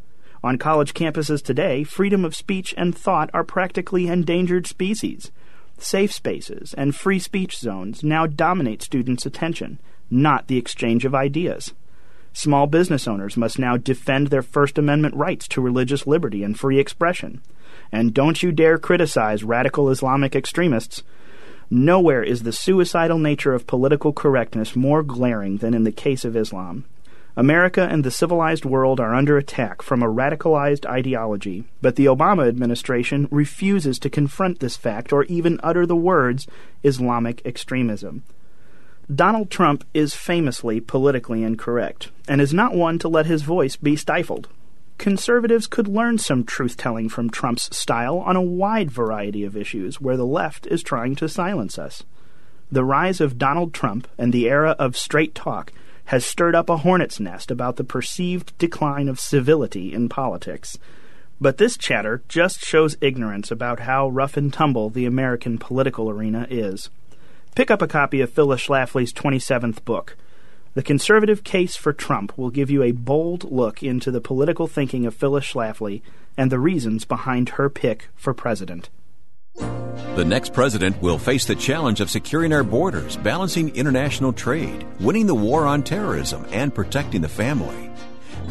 On 0.44 0.58
college 0.58 0.92
campuses 0.92 1.42
today, 1.42 1.84
freedom 1.84 2.22
of 2.22 2.36
speech 2.36 2.74
and 2.76 2.94
thought 2.94 3.30
are 3.32 3.44
practically 3.44 4.08
endangered 4.08 4.66
species. 4.66 5.32
Safe 5.78 6.12
spaces 6.12 6.74
and 6.74 6.94
free 6.94 7.18
speech 7.18 7.58
zones 7.58 8.02
now 8.02 8.26
dominate 8.26 8.82
students' 8.82 9.26
attention, 9.26 9.78
not 10.10 10.46
the 10.46 10.56
exchange 10.56 11.04
of 11.04 11.14
ideas. 11.14 11.74
Small 12.32 12.66
business 12.66 13.08
owners 13.08 13.36
must 13.36 13.58
now 13.58 13.76
defend 13.76 14.28
their 14.28 14.42
First 14.42 14.78
Amendment 14.78 15.14
rights 15.14 15.48
to 15.48 15.60
religious 15.60 16.06
liberty 16.06 16.42
and 16.42 16.58
free 16.58 16.78
expression. 16.78 17.40
And 17.92 18.12
don't 18.12 18.42
you 18.42 18.52
dare 18.52 18.78
criticize 18.78 19.44
radical 19.44 19.90
Islamic 19.90 20.36
extremists. 20.36 21.02
Nowhere 21.70 22.22
is 22.22 22.42
the 22.42 22.52
suicidal 22.52 23.18
nature 23.18 23.54
of 23.54 23.66
political 23.66 24.12
correctness 24.12 24.76
more 24.76 25.02
glaring 25.02 25.58
than 25.58 25.74
in 25.74 25.84
the 25.84 25.92
case 25.92 26.24
of 26.24 26.36
Islam. 26.36 26.84
America 27.36 27.86
and 27.90 28.02
the 28.02 28.10
civilized 28.10 28.64
world 28.64 28.98
are 28.98 29.14
under 29.14 29.36
attack 29.36 29.82
from 29.82 30.02
a 30.02 30.08
radicalized 30.08 30.86
ideology, 30.86 31.64
but 31.82 31.96
the 31.96 32.06
Obama 32.06 32.48
administration 32.48 33.28
refuses 33.30 33.98
to 33.98 34.08
confront 34.08 34.60
this 34.60 34.76
fact 34.76 35.12
or 35.12 35.24
even 35.24 35.60
utter 35.62 35.84
the 35.84 35.94
words 35.94 36.46
Islamic 36.82 37.44
extremism. 37.44 38.22
Donald 39.14 39.50
Trump 39.50 39.84
is 39.92 40.14
famously 40.14 40.80
politically 40.80 41.42
incorrect, 41.42 42.10
and 42.26 42.40
is 42.40 42.54
not 42.54 42.74
one 42.74 42.98
to 42.98 43.08
let 43.08 43.26
his 43.26 43.42
voice 43.42 43.76
be 43.76 43.94
stifled 43.94 44.48
conservatives 44.98 45.66
could 45.66 45.88
learn 45.88 46.18
some 46.18 46.44
truth 46.44 46.76
telling 46.76 47.08
from 47.08 47.30
Trump's 47.30 47.74
style 47.76 48.18
on 48.18 48.36
a 48.36 48.42
wide 48.42 48.90
variety 48.90 49.44
of 49.44 49.56
issues 49.56 50.00
where 50.00 50.16
the 50.16 50.26
left 50.26 50.66
is 50.66 50.82
trying 50.82 51.14
to 51.16 51.28
silence 51.28 51.78
us. 51.78 52.02
The 52.72 52.84
rise 52.84 53.20
of 53.20 53.38
Donald 53.38 53.72
Trump 53.72 54.08
and 54.18 54.32
the 54.32 54.48
era 54.48 54.70
of 54.78 54.96
straight 54.96 55.34
talk 55.34 55.72
has 56.06 56.24
stirred 56.24 56.54
up 56.54 56.68
a 56.68 56.78
hornet's 56.78 57.20
nest 57.20 57.50
about 57.50 57.76
the 57.76 57.84
perceived 57.84 58.56
decline 58.58 59.08
of 59.08 59.20
civility 59.20 59.92
in 59.92 60.08
politics. 60.08 60.78
But 61.40 61.58
this 61.58 61.76
chatter 61.76 62.22
just 62.28 62.60
shows 62.60 62.96
ignorance 63.00 63.50
about 63.50 63.80
how 63.80 64.08
rough 64.08 64.36
and 64.36 64.52
tumble 64.52 64.88
the 64.88 65.04
American 65.04 65.58
political 65.58 66.08
arena 66.08 66.46
is. 66.48 66.90
Pick 67.54 67.70
up 67.70 67.82
a 67.82 67.88
copy 67.88 68.20
of 68.20 68.30
Phyllis 68.30 68.66
Schlafly's 68.66 69.12
27th 69.12 69.84
book. 69.84 70.16
The 70.74 70.82
conservative 70.82 71.42
case 71.42 71.74
for 71.74 71.92
Trump 71.92 72.36
will 72.36 72.50
give 72.50 72.70
you 72.70 72.82
a 72.82 72.92
bold 72.92 73.50
look 73.50 73.82
into 73.82 74.10
the 74.10 74.20
political 74.20 74.66
thinking 74.66 75.06
of 75.06 75.14
Phyllis 75.14 75.52
Schlafly 75.52 76.02
and 76.36 76.52
the 76.52 76.58
reasons 76.58 77.04
behind 77.04 77.50
her 77.50 77.68
pick 77.68 78.08
for 78.14 78.34
president. 78.34 78.90
The 79.56 80.24
next 80.24 80.52
president 80.52 81.00
will 81.02 81.18
face 81.18 81.44
the 81.44 81.54
challenge 81.54 82.00
of 82.00 82.10
securing 82.10 82.52
our 82.52 82.64
borders, 82.64 83.16
balancing 83.18 83.74
international 83.76 84.32
trade, 84.32 84.86
winning 85.00 85.26
the 85.26 85.34
war 85.34 85.66
on 85.66 85.82
terrorism, 85.82 86.46
and 86.52 86.74
protecting 86.74 87.20
the 87.20 87.28
family. 87.28 87.90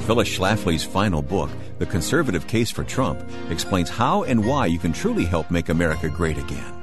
Phyllis 0.05 0.29
Schlafly's 0.29 0.83
final 0.83 1.21
book, 1.21 1.49
The 1.79 1.85
Conservative 1.85 2.45
Case 2.47 2.69
for 2.69 2.83
Trump, 2.83 3.27
explains 3.49 3.89
how 3.89 4.23
and 4.23 4.45
why 4.45 4.67
you 4.67 4.77
can 4.77 4.93
truly 4.93 5.25
help 5.25 5.49
make 5.49 5.69
America 5.69 6.09
great 6.09 6.37
again. 6.37 6.73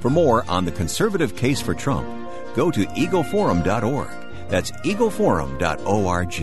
For 0.00 0.10
more 0.10 0.44
on 0.48 0.64
the 0.64 0.72
conservative 0.72 1.36
case 1.36 1.62
for 1.62 1.74
Trump, 1.74 2.06
go 2.54 2.70
to 2.70 2.84
eagleforum.org. 2.86 4.10
That's 4.48 4.70
eagleforum.org. 4.72 6.34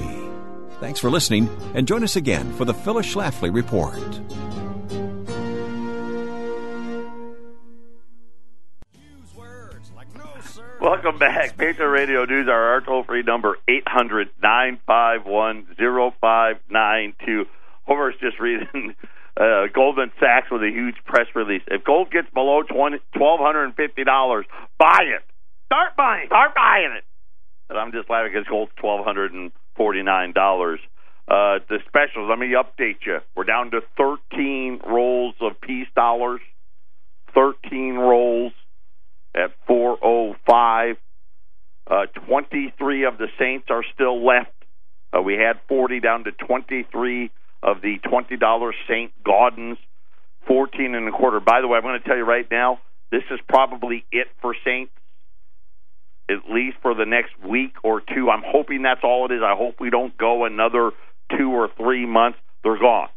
Thanks 0.80 1.00
for 1.00 1.10
listening, 1.10 1.50
and 1.76 1.88
join 1.88 2.04
us 2.04 2.16
again 2.16 2.52
for 2.54 2.66
the 2.66 2.74
Phyllis 2.74 3.14
Schlafly 3.14 3.54
Report. 3.54 4.02
Welcome 10.84 11.18
back. 11.18 11.56
Patriot 11.56 11.88
Radio 11.88 12.26
News, 12.26 12.50
our, 12.50 12.74
our 12.74 12.82
toll 12.82 13.06
free 13.06 13.24
number, 13.24 13.56
800 13.70 14.32
951 14.42 15.68
0592. 15.78 17.46
Homer's 17.88 18.16
just 18.20 18.38
reading 18.38 18.94
uh, 19.38 19.68
Goldman 19.74 20.12
Sachs 20.20 20.52
with 20.52 20.62
a 20.62 20.70
huge 20.70 20.98
press 21.06 21.28
release. 21.36 21.62
If 21.68 21.86
gold 21.86 22.12
gets 22.12 22.30
below 22.34 22.64
$1,250, 22.64 24.44
buy 24.78 25.04
it. 25.04 25.22
Start 25.68 25.96
buying. 25.96 26.28
Start 26.28 26.54
buying 26.54 26.92
it. 26.98 27.06
And 27.70 27.80
I'm 27.80 27.94
just 27.94 28.10
laughing 28.10 28.34
because 28.34 28.50
gold's 28.50 28.74
$1,249. 28.84 30.74
Uh, 31.30 31.60
the 31.70 31.80
specials, 31.88 32.28
let 32.30 32.38
me 32.38 32.48
update 32.48 33.06
you. 33.06 33.20
We're 33.38 33.46
down 33.46 33.72
to 33.72 33.80
13 33.96 34.82
rolls 34.86 35.36
of 35.40 35.62
peace 35.62 35.88
dollars. 35.96 36.42
13 37.34 37.96
rolls 37.96 38.52
at 39.36 39.52
405. 39.68 40.98
Uh, 41.86 42.06
23 42.28 43.06
of 43.06 43.18
the 43.18 43.28
Saints 43.38 43.68
are 43.70 43.84
still 43.94 44.26
left. 44.26 44.52
Uh, 45.16 45.22
we 45.22 45.34
had 45.34 45.60
40 45.68 46.00
down 46.00 46.24
to 46.24 46.32
23 46.32 47.32
of 47.62 47.82
the 47.82 48.00
$20 48.06 48.72
St. 48.88 49.12
Gaudens, 49.24 49.78
14 50.48 50.96
and 50.96 51.08
a 51.08 51.12
quarter. 51.12 51.40
By 51.40 51.62
the 51.62 51.68
way, 51.68 51.78
I'm 51.78 51.84
going 51.84 52.02
to 52.02 52.08
tell 52.08 52.18
you 52.18 52.26
right 52.26 52.48
now, 52.50 52.80
this 53.12 53.24
is 53.32 53.40
probably 53.48 54.06
it 54.12 54.28
for 54.42 54.56
Saints, 54.66 54.92
at 56.30 56.50
least 56.50 56.78
for 56.82 56.96
the 56.96 57.06
next 57.06 57.32
week 57.48 57.74
or 57.84 58.02
two. 58.02 58.30
I'm 58.30 58.44
hoping 58.46 58.82
that's 58.82 59.04
all 59.04 59.26
it 59.30 59.34
is. 59.34 59.42
I 59.44 59.56
hope 59.56 59.76
we 59.80 59.90
don't 59.90 60.18
go 60.18 60.46
another 60.46 60.92
two 61.38 61.52
or 61.52 61.70
three 61.78 62.06
months. 62.06 62.40
They're 62.64 62.80
gone. 62.80 63.10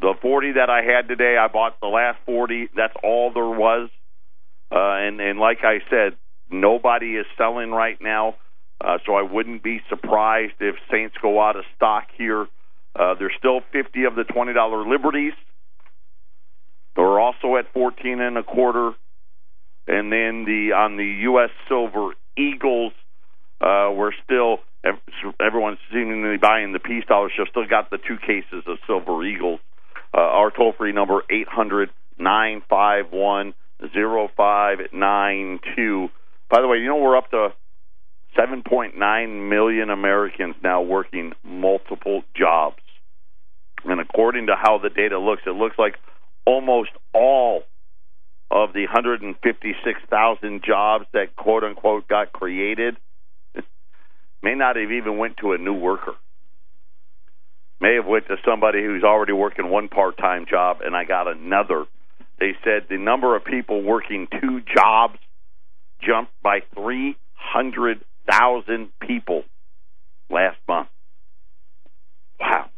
The 0.00 0.14
40 0.22 0.52
that 0.52 0.70
I 0.70 0.82
had 0.82 1.08
today, 1.08 1.36
I 1.36 1.48
bought 1.48 1.78
the 1.80 1.88
last 1.88 2.18
40. 2.24 2.70
That's 2.74 2.94
all 3.04 3.32
there 3.32 3.44
was. 3.44 3.90
Uh, 4.72 4.76
and 4.78 5.20
and 5.20 5.38
like 5.38 5.58
I 5.62 5.78
said, 5.90 6.16
nobody 6.50 7.16
is 7.16 7.26
selling 7.36 7.70
right 7.70 7.98
now, 8.00 8.36
uh, 8.80 8.98
so 9.04 9.14
I 9.14 9.22
wouldn't 9.22 9.62
be 9.62 9.80
surprised 9.88 10.54
if 10.60 10.76
Saints 10.90 11.16
go 11.20 11.40
out 11.40 11.56
of 11.56 11.64
stock 11.76 12.04
here. 12.16 12.46
Uh, 12.94 13.14
there's 13.18 13.32
still 13.38 13.60
50 13.72 14.04
of 14.04 14.14
the 14.16 14.24
$20 14.24 14.90
Liberties. 14.90 15.32
They're 16.96 17.20
also 17.20 17.56
at 17.56 17.72
14 17.72 18.20
and 18.20 18.36
a 18.36 18.42
quarter, 18.42 18.92
and 19.86 20.12
then 20.12 20.44
the 20.44 20.72
on 20.74 20.96
the 20.96 21.06
U.S. 21.22 21.50
Silver 21.68 22.14
Eagles, 22.36 22.92
uh, 23.60 23.90
we're 23.94 24.12
still 24.24 24.58
everyone's 25.40 25.78
seemingly 25.92 26.36
buying 26.36 26.72
the 26.72 26.78
peace 26.78 27.04
dollars. 27.06 27.32
You've 27.38 27.48
still 27.48 27.66
got 27.66 27.90
the 27.90 27.98
two 27.98 28.16
cases 28.18 28.64
of 28.66 28.78
Silver 28.86 29.24
Eagles. 29.24 29.60
Uh, 30.12 30.20
our 30.20 30.50
toll 30.50 30.72
free 30.76 30.92
number 30.92 31.22
eight 31.30 31.48
hundred 31.48 31.90
nine 32.18 32.62
five 32.68 33.12
one 33.12 33.54
zero 33.92 34.28
five 34.36 34.78
nine 34.92 35.60
two. 35.76 36.08
By 36.50 36.60
the 36.60 36.68
way, 36.68 36.78
you 36.78 36.88
know 36.88 36.96
we're 36.96 37.16
up 37.16 37.30
to 37.30 37.52
7.9 38.38 39.48
million 39.48 39.90
Americans 39.90 40.54
now 40.62 40.82
working 40.82 41.32
multiple 41.42 42.22
jobs. 42.36 42.76
And 43.84 44.00
according 44.00 44.46
to 44.46 44.54
how 44.56 44.78
the 44.78 44.90
data 44.90 45.18
looks, 45.18 45.42
it 45.46 45.50
looks 45.50 45.76
like 45.78 45.96
almost 46.46 46.90
all 47.12 47.62
of 48.50 48.72
the 48.72 48.84
156,000 48.86 50.62
jobs 50.64 51.06
that 51.12 51.36
quote 51.36 51.64
unquote 51.64 52.08
got 52.08 52.32
created 52.32 52.96
may 54.42 54.54
not 54.54 54.76
have 54.76 54.90
even 54.90 55.18
went 55.18 55.36
to 55.38 55.52
a 55.52 55.58
new 55.58 55.74
worker. 55.74 56.14
May 57.80 57.94
have 57.94 58.06
went 58.06 58.26
to 58.26 58.36
somebody 58.44 58.82
who's 58.82 59.02
already 59.02 59.32
working 59.32 59.70
one 59.70 59.88
part-time 59.88 60.46
job 60.48 60.78
and 60.84 60.94
I 60.94 61.04
got 61.04 61.28
another 61.28 61.86
they 62.40 62.56
said 62.64 62.86
the 62.88 62.96
number 62.96 63.36
of 63.36 63.44
people 63.44 63.82
working 63.82 64.26
two 64.40 64.62
jobs 64.74 65.18
jumped 66.02 66.32
by 66.42 66.60
300,000 66.74 68.88
people 69.06 69.44
last 70.30 70.56
month. 70.66 70.88
Wow. 72.40 72.70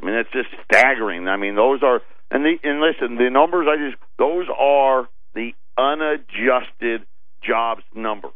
I 0.00 0.04
mean, 0.04 0.16
it's 0.16 0.32
just 0.32 0.48
staggering. 0.64 1.28
I 1.28 1.36
mean, 1.36 1.54
those 1.54 1.84
are, 1.84 2.02
and, 2.30 2.44
the, 2.44 2.58
and 2.64 2.80
listen, 2.80 3.14
the 3.16 3.30
numbers 3.30 3.68
I 3.70 3.76
just, 3.76 3.96
those 4.18 4.48
are 4.48 5.08
the 5.34 5.52
unadjusted 5.76 7.06
jobs 7.42 7.84
number. 7.94 8.30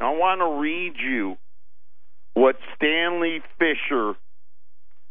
Now, 0.00 0.14
I 0.14 0.18
want 0.18 0.40
to 0.40 0.60
read 0.60 0.94
you 1.04 1.36
what 2.34 2.56
Stanley 2.76 3.42
Fischer, 3.58 4.14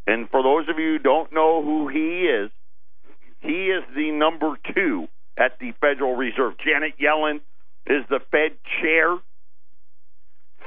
and 0.06 0.30
for 0.30 0.42
those 0.42 0.68
of 0.68 0.78
you 0.78 0.92
who 0.92 0.98
don't 0.98 1.32
know 1.32 1.62
who 1.62 1.88
he 1.88 2.26
is, 2.26 2.50
he 3.44 3.66
is 3.66 3.84
the 3.94 4.10
number 4.10 4.56
two 4.74 5.06
at 5.36 5.58
the 5.60 5.72
Federal 5.80 6.16
Reserve. 6.16 6.54
Janet 6.64 6.94
Yellen 6.98 7.40
is 7.86 8.04
the 8.08 8.20
Fed 8.30 8.52
chair. 8.80 9.18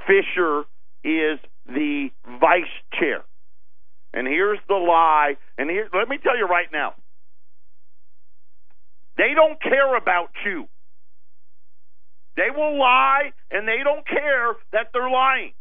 Fischer 0.05 0.63
is 1.03 1.39
the 1.65 2.09
vice 2.39 2.63
chair. 2.99 3.23
And 4.13 4.27
here's 4.27 4.59
the 4.67 4.75
lie. 4.75 5.37
And 5.57 5.69
here, 5.69 5.89
let 5.93 6.07
me 6.07 6.17
tell 6.21 6.37
you 6.37 6.45
right 6.45 6.67
now 6.71 6.93
they 9.17 9.33
don't 9.35 9.59
care 9.61 9.97
about 9.97 10.29
you. 10.45 10.67
They 12.35 12.51
will 12.55 12.77
lie, 12.77 13.33
and 13.49 13.67
they 13.67 13.79
don't 13.83 14.05
care 14.07 14.53
that 14.71 14.89
they're 14.93 15.09
lying. 15.09 15.53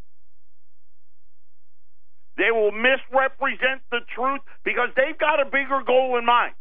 They 2.36 2.50
will 2.52 2.70
misrepresent 2.70 3.80
the 3.90 4.00
truth 4.14 4.42
because 4.62 4.90
they've 4.94 5.18
got 5.18 5.40
a 5.40 5.46
bigger 5.46 5.80
goal 5.86 6.18
in 6.18 6.26
mind. 6.26 6.52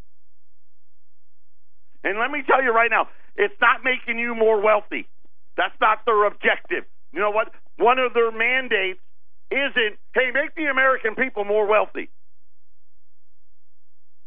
And 2.06 2.20
let 2.20 2.30
me 2.30 2.44
tell 2.46 2.62
you 2.62 2.72
right 2.72 2.92
now, 2.92 3.10
it's 3.36 3.58
not 3.60 3.84
making 3.84 4.20
you 4.20 4.36
more 4.36 4.62
wealthy. 4.62 5.10
That's 5.58 5.74
not 5.82 6.06
their 6.06 6.26
objective. 6.28 6.86
You 7.12 7.20
know 7.20 7.32
what? 7.32 7.50
One 7.78 7.98
of 7.98 8.14
their 8.14 8.32
mandates 8.32 9.02
isn't, 9.50 9.98
hey, 10.14 10.30
make 10.32 10.54
the 10.56 10.70
American 10.70 11.16
people 11.16 11.46
more 11.46 11.66
wealthy. 11.66 12.10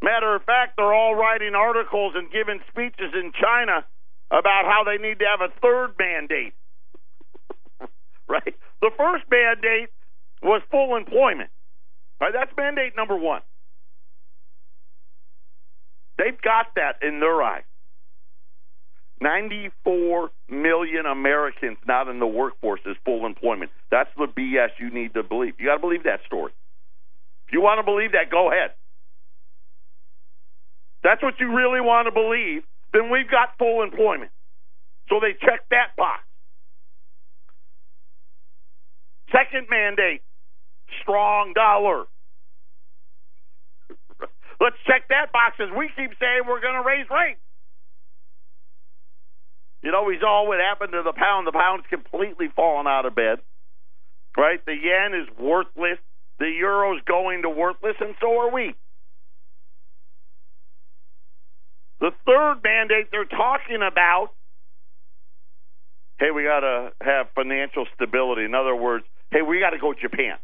Matter 0.02 0.34
of 0.34 0.42
fact, 0.42 0.74
they're 0.76 0.92
all 0.92 1.14
writing 1.14 1.54
articles 1.54 2.14
and 2.16 2.30
giving 2.30 2.60
speeches 2.68 3.14
in 3.14 3.32
China 3.38 3.86
about 4.30 4.64
how 4.66 4.82
they 4.84 4.98
need 5.00 5.20
to 5.20 5.24
have 5.26 5.40
a 5.40 5.52
third 5.60 5.94
mandate. 5.98 6.54
right? 8.28 8.54
The 8.80 8.90
first 8.96 9.24
mandate 9.30 9.90
was 10.42 10.62
full 10.70 10.96
employment. 10.96 11.50
Right? 12.20 12.32
That's 12.32 12.50
mandate 12.56 12.96
number 12.96 13.16
one. 13.16 13.42
They've 16.18 16.40
got 16.42 16.74
that 16.74 17.06
in 17.06 17.20
their 17.20 17.40
eyes. 17.42 17.62
94 19.20 20.30
million 20.48 21.06
Americans 21.06 21.78
not 21.86 22.08
in 22.08 22.18
the 22.20 22.26
workforce 22.26 22.80
is 22.86 22.96
full 23.04 23.26
employment. 23.26 23.70
That's 23.90 24.10
the 24.16 24.26
BS 24.26 24.70
you 24.78 24.90
need 24.90 25.14
to 25.14 25.22
believe. 25.22 25.54
You 25.58 25.66
got 25.66 25.76
to 25.76 25.80
believe 25.80 26.04
that 26.04 26.20
story. 26.26 26.52
If 27.46 27.52
you 27.52 27.60
want 27.60 27.78
to 27.78 27.84
believe 27.84 28.12
that, 28.12 28.30
go 28.30 28.50
ahead. 28.52 28.70
That's 31.02 31.22
what 31.22 31.34
you 31.40 31.54
really 31.54 31.80
want 31.80 32.06
to 32.06 32.12
believe, 32.12 32.62
then 32.92 33.10
we've 33.10 33.30
got 33.30 33.56
full 33.58 33.82
employment. 33.82 34.30
So 35.08 35.20
they 35.20 35.32
check 35.32 35.62
that 35.70 35.96
box. 35.96 36.22
Second 39.32 39.66
mandate, 39.70 40.22
strong 41.02 41.52
dollar. 41.54 42.04
Let's 44.60 44.76
check 44.86 45.08
that 45.08 45.32
box 45.32 45.56
as 45.60 45.68
we 45.76 45.88
keep 45.94 46.10
saying 46.18 46.42
we're 46.46 46.60
going 46.60 46.82
to 46.82 46.86
raise 46.86 47.06
rates. 47.10 47.40
You 49.82 49.92
know, 49.92 50.04
we 50.04 50.18
saw 50.20 50.46
what 50.46 50.58
happened 50.58 50.92
to 50.92 51.02
the 51.04 51.12
pound. 51.12 51.46
The 51.46 51.52
pound's 51.52 51.86
completely 51.88 52.48
fallen 52.54 52.86
out 52.86 53.06
of 53.06 53.14
bed. 53.14 53.38
Right? 54.36 54.64
The 54.66 54.74
yen 54.74 55.14
is 55.14 55.28
worthless. 55.38 55.98
The 56.38 56.50
euro's 56.50 57.00
going 57.06 57.42
to 57.42 57.50
worthless, 57.50 57.96
and 58.00 58.14
so 58.20 58.38
are 58.40 58.52
we. 58.52 58.74
The 62.00 62.10
third 62.26 62.60
mandate 62.62 63.08
they're 63.10 63.24
talking 63.24 63.82
about 63.82 64.30
hey, 66.18 66.30
we 66.34 66.42
got 66.42 66.60
to 66.60 66.90
have 67.00 67.26
financial 67.34 67.86
stability. 67.94 68.44
In 68.44 68.54
other 68.54 68.74
words, 68.74 69.04
hey, 69.30 69.42
we 69.42 69.60
got 69.60 69.70
to 69.70 69.78
go 69.78 69.94
Japan. 69.94 70.36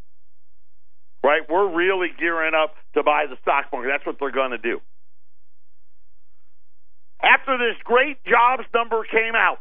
Right? 1.25 1.41
We're 1.49 1.73
really 1.73 2.09
gearing 2.19 2.53
up 2.53 2.75
to 2.93 3.01
buy 3.01 3.25
the 3.27 3.35
stock 3.41 3.65
market. 3.73 3.89
That's 3.91 4.05
what 4.05 4.17
they're 4.19 4.29
going 4.31 4.51
to 4.51 4.59
do. 4.59 4.79
After 7.23 7.57
this 7.57 7.81
great 7.83 8.23
jobs 8.25 8.63
number 8.75 9.03
came 9.09 9.33
out, 9.35 9.57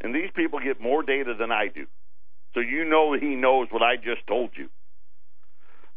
and 0.00 0.12
these 0.12 0.30
people 0.34 0.58
get 0.58 0.80
more 0.80 1.04
data 1.04 1.34
than 1.38 1.52
I 1.52 1.68
do, 1.72 1.86
so 2.52 2.58
you 2.58 2.84
know 2.84 3.12
he 3.12 3.36
knows 3.36 3.68
what 3.70 3.82
I 3.82 3.94
just 3.94 4.26
told 4.26 4.50
you. 4.56 4.68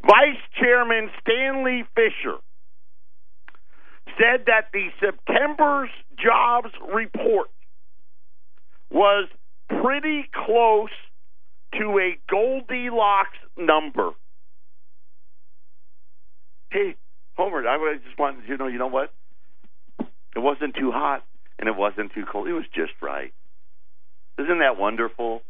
Vice 0.04 0.38
Chairman 0.62 1.10
Stanley 1.22 1.84
Fischer 1.96 2.38
said 4.20 4.46
that 4.46 4.70
the 4.72 4.90
September's 5.00 5.90
jobs 6.16 6.70
report 6.94 7.48
was 8.92 9.28
pretty 9.82 10.30
close 10.46 10.92
to 11.78 12.00
a 12.00 12.18
Goldilocks 12.30 13.38
number. 13.58 14.12
Hey, 16.72 16.96
Homer, 17.38 17.68
I 17.68 17.98
just 18.06 18.18
wanted 18.20 18.44
you 18.48 18.58
to 18.58 18.64
know, 18.64 18.70
you 18.70 18.80
know 18.80 18.88
what? 18.88 19.14
It 20.00 20.40
wasn't 20.40 20.76
too 20.76 20.92
hot 20.92 21.24
and 21.58 21.68
it 21.68 21.76
wasn't 21.76 22.14
too 22.14 22.26
cold. 22.32 22.48
It 22.48 22.54
was 22.54 22.66
just 22.74 22.94
right. 23.02 23.34
Isn't 24.38 24.60
that 24.60 24.78
wonderful? 24.78 25.42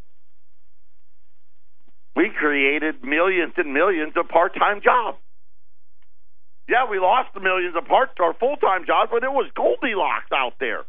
We 2.16 2.32
created 2.38 3.04
millions 3.04 3.54
and 3.58 3.74
millions 3.74 4.14
of 4.18 4.28
part-time 4.28 4.82
jobs. 4.84 5.18
Yeah, 6.68 6.90
we 6.90 7.00
lost 7.00 7.30
the 7.34 7.40
millions 7.40 7.76
of 7.76 7.86
part 7.86 8.10
or 8.20 8.34
full-time 8.34 8.86
jobs, 8.86 9.10
but 9.12 9.24
it 9.24 9.32
was 9.32 9.50
Goldilocks 9.56 10.32
out 10.34 10.54
there. 10.60 10.84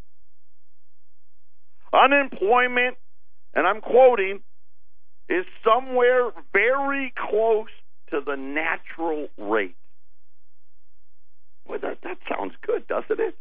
Unemployment, 1.92 2.96
and 3.54 3.66
I'm 3.66 3.80
quoting, 3.80 4.40
is 5.30 5.46
somewhere 5.64 6.30
very 6.52 7.12
close 7.16 7.70
to 8.10 8.20
the 8.20 8.34
natural 8.36 9.28
rate. 9.38 9.76
Well, 11.66 11.78
that, 11.80 11.98
that 12.02 12.18
sounds 12.28 12.54
good, 12.66 12.86
doesn't 12.88 13.20
it? 13.20 13.36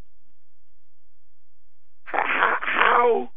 How, 2.04 2.56
how 2.62 3.30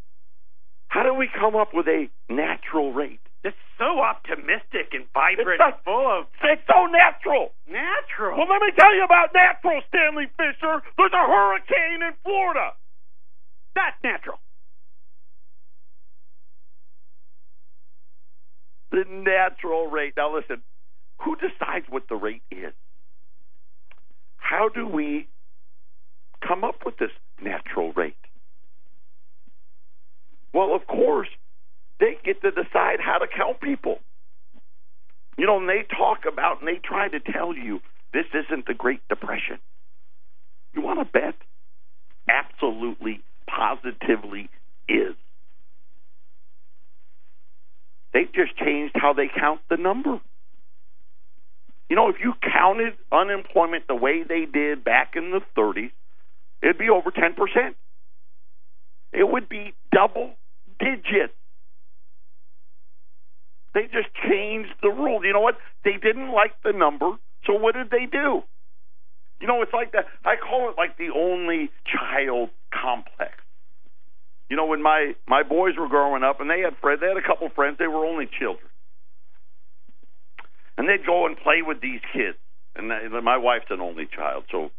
how 0.88 1.03
do 1.03 1.15
we 1.15 1.29
come 1.33 1.57
up 1.57 1.73
with 1.73 1.87
a 1.88 2.09
natural 2.29 2.93
rate? 2.93 3.21
It's 3.45 3.57
so 3.79 4.01
optimistic 4.01 4.93
and 4.93 5.09
vibrant, 5.15 5.57
It's 5.57 5.73
not- 5.73 5.85
full 5.85 6.07
of 6.21 6.27
It's 6.45 6.62
so 6.69 6.85
natural. 6.87 7.51
natural. 7.67 8.37
Well, 8.38 8.47
let 8.49 8.61
me 8.61 8.71
tell 8.79 8.95
you 8.95 9.03
about 9.05 9.33
natural, 9.35 9.81
Stanley 9.88 10.29
Fischer. 10.37 10.83
There's 10.97 11.12
a 11.17 11.27
hurricane 11.27 12.03
in 12.07 12.12
Florida. 12.23 12.73
That's 13.75 13.97
natural. 14.05 14.38
The 18.92 19.05
natural 19.09 19.88
rate. 19.88 20.14
Now, 20.16 20.35
listen, 20.35 20.62
who 21.18 21.37
decides 21.37 21.87
what 21.88 22.05
the 22.09 22.14
rate 22.16 22.42
is? 22.50 22.72
How 24.37 24.68
do 24.68 24.87
we 24.87 25.26
come 26.46 26.62
up 26.62 26.85
with 26.85 26.98
this 26.98 27.11
natural 27.42 27.92
rate? 27.94 28.14
Well, 30.52 30.74
of 30.74 30.87
course, 30.87 31.28
they 32.00 32.18
get 32.24 32.42
to 32.42 32.50
decide 32.50 33.00
how 33.00 33.18
to 33.18 33.26
count 33.26 33.61
people. 33.61 33.98
You 35.38 35.46
know, 35.46 35.59
and 35.59 35.68
they 35.68 35.87
talk 35.96 36.20
about 36.31 36.61
and 36.61 36.68
they 36.68 36.78
try 36.85 37.09
to 37.09 37.18
tell 37.18 37.55
you 37.55 37.81
this 38.12 38.26
isn't 38.35 38.66
the 38.66 38.74
Great 38.74 39.00
Depression. 39.09 39.59
You 40.74 40.83
want 40.83 41.00
to 41.00 41.07
bet? 41.07 41.35
Absolutely, 42.28 43.20
positively 43.48 44.50
is. 44.88 45.14
They've 48.12 48.33
just 48.33 48.57
changed 48.57 48.94
how 48.94 49.12
they 49.12 49.29
count 49.29 49.61
the 49.70 49.77
number. 49.77 50.20
You 51.88 51.96
know, 51.96 52.09
if 52.09 52.16
you 52.22 52.35
counted 52.42 52.94
unemployment 53.11 53.87
the 53.87 53.94
way 53.94 54.22
they 54.22 54.46
did 54.46 54.85
back 54.85 55.14
in 55.16 55.31
the 55.31 55.40
30s, 55.57 55.90
it'd 56.62 56.79
be 56.79 56.88
over 56.88 57.11
10%. 57.11 57.35
It 59.12 59.31
would 59.31 59.48
be 59.48 59.75
double 59.94 60.35
digits. 60.79 61.35
They 63.75 63.83
just 63.85 64.09
changed 64.29 64.72
the 64.83 64.88
rule. 64.88 65.25
You 65.25 65.33
know 65.33 65.40
what? 65.40 65.57
They 65.85 65.96
didn't 66.03 66.33
like 66.33 66.53
the 66.62 66.72
number, 66.72 67.16
so 67.46 67.55
what 67.55 67.75
did 67.75 67.90
they 67.90 68.07
do? 68.11 68.42
You 69.40 69.46
know, 69.48 69.61
it's 69.62 69.72
like 69.72 69.92
that. 69.92 70.07
I 70.25 70.37
call 70.37 70.70
it 70.70 70.77
like 70.77 70.98
the 70.98 71.09
only 71.14 71.70
child 71.85 72.51
complex. 72.72 73.41
You 74.50 74.57
know, 74.57 74.66
when 74.66 74.83
my 74.83 75.14
my 75.26 75.42
boys 75.42 75.74
were 75.78 75.88
growing 75.88 76.22
up, 76.22 76.40
and 76.40 76.50
they 76.50 76.61
had 76.61 76.76
friends, 76.78 77.00
they 77.00 77.09
had 77.09 77.16
a 77.16 77.22
couple 77.26 77.48
friends. 77.50 77.78
They 77.78 77.87
were 77.87 78.05
only 78.05 78.26
children, 78.38 78.68
and 80.76 80.88
they'd 80.88 81.07
go 81.07 81.26
and 81.26 81.37
play 81.37 81.62
with 81.62 81.81
these 81.81 82.00
kids. 82.12 82.38
And 82.74 82.90
that- 82.90 83.11
my 83.22 83.37
wife's 83.37 83.70
an 83.70 83.81
only 83.81 84.07
child, 84.07 84.44
so 84.50 84.70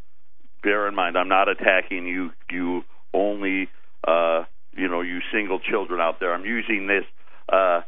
bear 0.63 0.87
in 0.87 0.95
mind, 0.95 1.17
I'm 1.17 1.27
not 1.27 1.47
attacking 1.49 2.07
you. 2.07 2.31
You 2.49 2.83
only, 3.13 3.69
uh, 4.07 4.45
you 4.75 4.87
know, 4.87 5.01
you 5.01 5.21
single 5.31 5.59
children 5.59 5.99
out 6.01 6.19
there. 6.19 6.33
I'm 6.33 6.45
using 6.45 6.87
this. 6.87 7.05
Uh, 7.49 7.81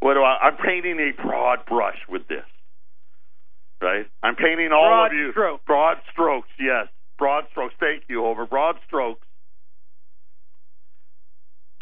what 0.00 0.14
do 0.14 0.22
I? 0.22 0.38
I'm 0.42 0.56
painting 0.56 0.98
a 1.00 1.10
broad 1.22 1.66
brush 1.66 1.98
with 2.08 2.26
this. 2.28 2.44
Right? 3.80 4.06
I'm 4.22 4.36
painting 4.36 4.70
all 4.72 4.88
Broad 4.88 5.06
of 5.12 5.18
you 5.18 5.30
strokes. 5.32 5.64
broad 5.66 6.00
strokes. 6.10 6.48
Yes, 6.58 6.86
broad 7.18 7.48
strokes. 7.50 7.74
Thank 7.80 8.04
you, 8.08 8.24
over 8.24 8.46
broad 8.46 8.78
strokes. 8.86 9.26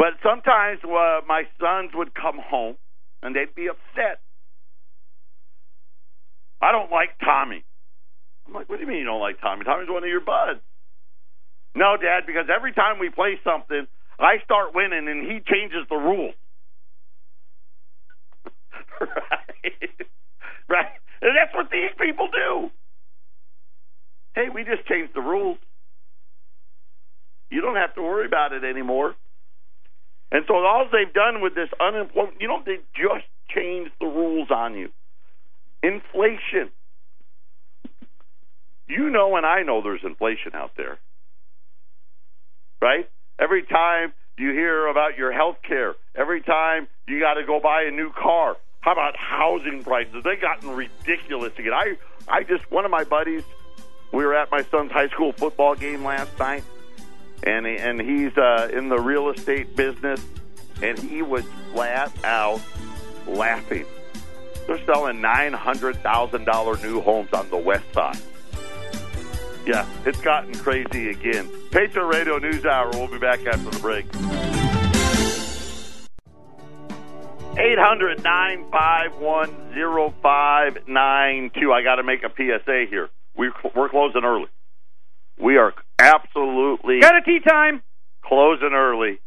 But 0.01 0.17
sometimes 0.25 0.81
uh, 0.83 1.21
my 1.29 1.43
sons 1.61 1.91
would 1.93 2.15
come 2.15 2.41
home 2.41 2.77
and 3.23 3.37
they'd 3.37 3.55
be 3.55 3.69
upset. 3.69 4.25
I 6.63 6.73
don't 6.73 6.91
like 6.91 7.11
Tommy. 7.23 7.63
I'm 8.47 8.55
like, 8.55 8.71
what 8.71 8.77
do 8.77 8.83
you 8.83 8.89
mean 8.89 9.01
you 9.01 9.05
don't 9.05 9.21
like 9.21 9.43
Tommy? 9.43 9.63
Tommy's 9.63 9.91
one 9.91 10.03
of 10.03 10.09
your 10.09 10.25
buds. 10.25 10.61
No, 11.77 11.99
Dad, 12.01 12.25
because 12.27 12.47
every 12.49 12.73
time 12.73 12.99
we 12.99 13.11
play 13.11 13.39
something, 13.45 13.87
I 14.19 14.41
start 14.43 14.75
winning 14.75 15.07
and 15.07 15.31
he 15.31 15.41
changes 15.45 15.85
the 15.91 15.97
rules. 15.97 16.35
right? 19.03 20.09
Right? 20.67 20.97
And 21.21 21.37
that's 21.37 21.53
what 21.55 21.69
these 21.71 21.93
people 22.01 22.29
do. 22.33 22.71
Hey, 24.35 24.49
we 24.49 24.65
just 24.65 24.89
changed 24.89 25.13
the 25.15 25.21
rules. 25.21 25.59
You 27.51 27.61
don't 27.61 27.77
have 27.77 27.95
to 27.97 28.03
worry 28.03 28.25
about 28.25 28.55
it 28.55 28.65
anymore. 28.65 29.15
And 30.33 30.45
so 30.47 30.55
all 30.55 30.87
they've 30.91 31.13
done 31.13 31.41
with 31.41 31.55
this 31.55 31.69
unemployment, 31.81 32.41
you 32.41 32.49
know, 32.49 32.63
they 32.65 32.79
just 32.95 33.27
changed 33.49 33.93
the 34.01 34.07
rules 34.07 34.51
on 34.51 34.75
you. 34.75 34.91
Inflation. 35.83 36.71
You 38.89 39.11
know, 39.11 39.37
and 39.37 39.47
I 39.47 39.63
know 39.63 39.83
there's 39.83 40.05
inflation 40.05 40.53
out 40.55 40.73
there. 40.77 40.99
Right? 42.81 43.09
Every 43.39 43.63
time 43.63 44.13
you 44.39 44.53
hear 44.53 44.87
about 44.87 45.19
your 45.19 45.33
health 45.33 45.57
care, 45.67 45.95
every 46.15 46.43
time 46.43 46.89
you 47.07 47.21
got 47.21 47.35
to 47.35 47.45
go 47.45 47.61
buy 47.61 47.83
a 47.83 47.91
new 47.91 48.13
car. 48.13 48.57
How 48.81 48.93
about 48.93 49.15
housing 49.17 49.83
prices? 49.85 50.23
They've 50.25 50.41
gotten 50.41 50.71
ridiculous 50.71 51.53
again. 51.59 51.75
I, 51.75 51.99
I 52.27 52.45
just, 52.45 52.71
one 52.71 52.85
of 52.85 52.91
my 52.91 53.05
buddies, 53.05 53.43
we 54.13 54.25
were 54.25 54.35
at 54.35 54.51
my 54.51 54.63
son's 54.63 54.91
high 54.91 55.09
school 55.09 55.33
football 55.33 55.75
game 55.75 56.03
last 56.03 56.39
night, 56.39 56.65
and 57.43 57.67
and 57.67 58.01
he's 58.01 58.37
uh, 58.37 58.69
in 58.73 58.89
the 58.89 58.99
real 58.99 59.31
estate 59.31 59.77
business, 59.77 60.25
and 60.83 60.99
he 60.99 61.23
was 61.23 61.45
flat 61.73 62.13
out 62.25 62.61
laughing. 63.27 63.87
They're 64.67 64.85
selling 64.85 65.21
nine 65.21 65.53
hundred 65.53 66.03
thousand 66.03 66.45
dollar 66.45 66.77
new 66.79 67.01
homes 67.01 67.33
on 67.33 67.49
the 67.51 67.57
west 67.57 67.93
side. 67.93 68.19
Yeah, 69.67 69.87
it's 70.05 70.21
gotten 70.21 70.55
crazy 70.55 71.11
again. 71.11 71.49
Patriot 71.71 72.07
Radio 72.07 72.39
News 72.39 72.65
Hour. 72.65 72.91
We'll 72.93 73.09
be 73.09 73.19
back 73.19 73.47
after 73.47 73.71
the 73.71 73.79
break. 73.79 74.07
800 77.59 78.23
951 78.23 79.73
0592. 80.23 81.73
I 81.73 81.83
got 81.83 81.97
to 81.97 82.03
make 82.03 82.23
a 82.23 82.31
PSA 82.31 82.87
here. 82.89 83.11
We're, 83.37 83.53
we're 83.75 83.89
closing 83.89 84.25
early. 84.25 84.47
We 85.43 85.57
are 85.57 85.73
absolutely 85.99 87.01
Got 87.01 87.17
a 87.17 87.23
tea 87.23 87.41
time. 87.41 87.83
closing 88.25 88.73
early. 88.73 89.21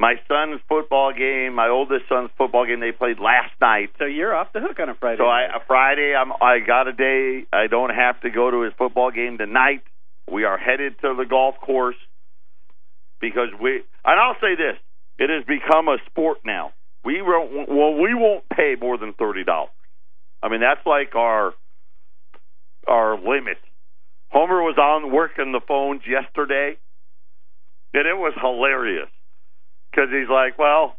My 0.00 0.14
son's 0.28 0.60
football 0.68 1.12
game, 1.12 1.54
my 1.54 1.68
oldest 1.68 2.04
son's 2.08 2.30
football 2.38 2.64
game, 2.64 2.78
they 2.78 2.92
played 2.92 3.18
last 3.18 3.52
night. 3.60 3.90
So 3.98 4.04
you're 4.04 4.32
off 4.34 4.52
the 4.52 4.60
hook 4.60 4.78
on 4.78 4.88
a 4.88 4.94
Friday. 4.94 5.18
So 5.18 5.26
I 5.26 5.48
night. 5.48 5.56
a 5.56 5.64
Friday, 5.66 6.14
I'm 6.14 6.32
I 6.40 6.60
got 6.64 6.86
a 6.86 6.92
day. 6.92 7.44
I 7.52 7.66
don't 7.66 7.90
have 7.90 8.20
to 8.20 8.30
go 8.30 8.50
to 8.50 8.62
his 8.62 8.72
football 8.78 9.10
game 9.10 9.38
tonight. 9.38 9.82
We 10.30 10.44
are 10.44 10.56
headed 10.56 11.00
to 11.00 11.14
the 11.18 11.24
golf 11.28 11.56
course 11.60 11.96
because 13.20 13.48
we. 13.60 13.82
And 14.04 14.20
I'll 14.20 14.36
say 14.40 14.54
this: 14.54 14.76
it 15.18 15.30
has 15.30 15.44
become 15.44 15.88
a 15.88 15.96
sport 16.06 16.38
now. 16.44 16.72
We 17.04 17.20
won't. 17.20 17.68
Well, 17.68 17.94
we 17.94 18.14
won't 18.14 18.48
pay 18.50 18.76
more 18.80 18.98
than 18.98 19.14
thirty 19.14 19.42
dollars. 19.42 19.72
I 20.42 20.48
mean, 20.48 20.60
that's 20.60 20.86
like 20.86 21.16
our 21.16 21.54
our 22.86 23.16
limit. 23.18 23.58
Homer 24.30 24.62
was 24.62 24.76
on 24.78 25.12
working 25.12 25.52
the 25.52 25.60
phones 25.66 26.02
yesterday, 26.06 26.76
and 27.94 28.06
it 28.06 28.16
was 28.16 28.34
hilarious 28.40 29.08
because 29.90 30.10
he's 30.10 30.28
like, 30.28 30.58
"Well, 30.58 30.96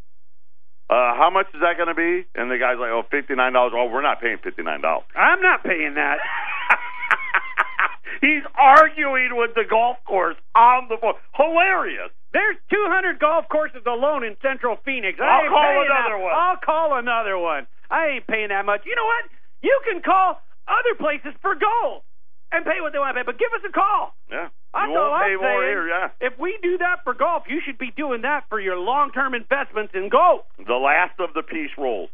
uh, 0.90 1.14
how 1.16 1.30
much 1.32 1.48
is 1.54 1.62
that 1.62 1.78
going 1.78 1.90
to 1.90 1.96
be?" 1.96 2.26
And 2.36 2.50
the 2.50 2.58
guy's 2.58 2.80
like, 2.80 2.90
"Oh, 2.90 3.04
fifty 3.12 3.36
nine 3.36 3.54
dollars." 3.54 3.74
Oh, 3.76 3.86
we're 3.86 4.02
not 4.02 4.20
paying 4.22 4.38
fifty 4.44 4.64
nine 4.64 4.82
dollars. 4.82 5.06
I'm 5.16 5.42
not 5.42 5.64
paying 5.64 5.94
that. 5.96 6.18
He's 8.22 8.44
arguing 8.60 9.38
with 9.38 9.56
the 9.56 9.64
golf 9.70 9.98
course 10.04 10.36
on 10.56 10.90
the 10.90 10.98
phone. 11.00 11.14
Hilarious. 11.36 12.12
There's 12.34 12.58
200 12.70 13.18
golf 13.18 13.48
courses 13.50 13.82
alone 13.88 14.24
in 14.24 14.36
Central 14.42 14.76
Phoenix. 14.84 15.18
I 15.22 15.24
I'll 15.26 15.50
call 15.50 15.82
another 15.82 16.18
that. 16.20 16.22
one. 16.22 16.34
I'll 16.36 16.58
call 16.62 17.00
another 17.00 17.38
one. 17.40 17.66
I 17.90 18.20
ain't 18.20 18.28
paying 18.28 18.50
that 18.50 18.66
much. 18.66 18.82
You 18.86 18.94
know 18.96 19.06
what? 19.08 19.24
You 19.64 19.80
can 19.88 20.02
call 20.04 20.42
other 20.68 20.94
places 21.00 21.34
for 21.42 21.56
gold. 21.56 22.04
And 22.52 22.66
pay 22.66 22.82
what 22.82 22.94
they 22.94 23.00
want 23.00 23.16
to 23.16 23.22
pay. 23.22 23.26
But 23.26 23.38
give 23.38 23.54
us 23.54 23.62
a 23.68 23.72
call. 23.72 24.16
Yeah. 24.32 24.50
That's 24.74 24.90
all 24.90 25.14
I'm 25.14 25.38
saying. 25.40 25.70
here, 25.70 25.88
yeah. 25.88 26.10
If 26.20 26.38
we 26.40 26.58
do 26.62 26.78
that 26.80 27.04
for 27.04 27.14
golf, 27.14 27.44
you 27.48 27.62
should 27.66 27.78
be 27.78 27.92
doing 27.96 28.22
that 28.22 28.46
for 28.50 28.60
your 28.60 28.78
long-term 28.78 29.34
investments 29.34 29.94
in 29.94 30.10
golf. 30.10 30.42
The 30.58 30.74
last 30.74 31.20
of 31.20 31.34
the 31.34 31.44
peace 31.44 31.72
rolls. 31.78 32.10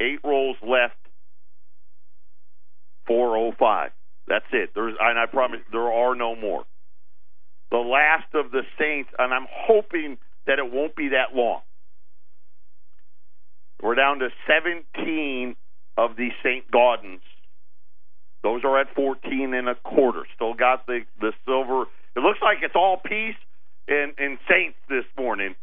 Eight 0.00 0.20
rolls 0.24 0.56
left. 0.62 0.96
Four 3.06 3.36
oh 3.36 3.52
five. 3.58 3.90
That's 4.28 4.46
it. 4.52 4.70
There's 4.74 4.94
and 5.00 5.18
I 5.18 5.26
promise 5.26 5.60
there 5.72 5.90
are 5.90 6.14
no 6.14 6.36
more. 6.36 6.64
The 7.70 7.78
last 7.78 8.34
of 8.34 8.50
the 8.52 8.62
Saints, 8.78 9.10
and 9.18 9.34
I'm 9.34 9.46
hoping 9.50 10.18
that 10.46 10.58
it 10.58 10.72
won't 10.72 10.94
be 10.94 11.08
that 11.08 11.34
long. 11.36 11.60
We're 13.82 13.94
down 13.94 14.18
to 14.18 14.28
17 14.46 15.56
of 15.96 16.16
the 16.16 16.28
St. 16.42 16.70
Gaudens. 16.70 17.20
Those 18.42 18.64
are 18.64 18.80
at 18.80 18.94
14 18.94 19.54
and 19.54 19.68
a 19.68 19.74
quarter. 19.74 20.24
Still 20.34 20.54
got 20.54 20.86
the 20.86 21.00
the 21.20 21.32
silver. 21.44 21.86
It 22.16 22.20
looks 22.20 22.40
like 22.42 22.58
it's 22.62 22.76
all 22.76 22.96
peace 22.96 23.38
in 23.88 24.12
in 24.18 24.38
Saints 24.48 24.78
this 24.88 25.04
morning. 25.18 25.54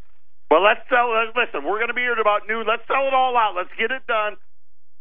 But 0.50 0.62
let's 0.62 0.82
sell. 0.90 1.12
Listen, 1.36 1.66
we're 1.66 1.78
going 1.78 1.92
to 1.92 1.98
be 1.98 2.02
here 2.02 2.14
at 2.14 2.20
about 2.20 2.48
noon. 2.48 2.66
Let's 2.68 2.88
sell 2.88 3.08
it 3.08 3.14
all 3.14 3.36
out. 3.36 3.54
Let's 3.56 3.74
get 3.78 3.92
it 3.92 4.08
done. 4.08 4.38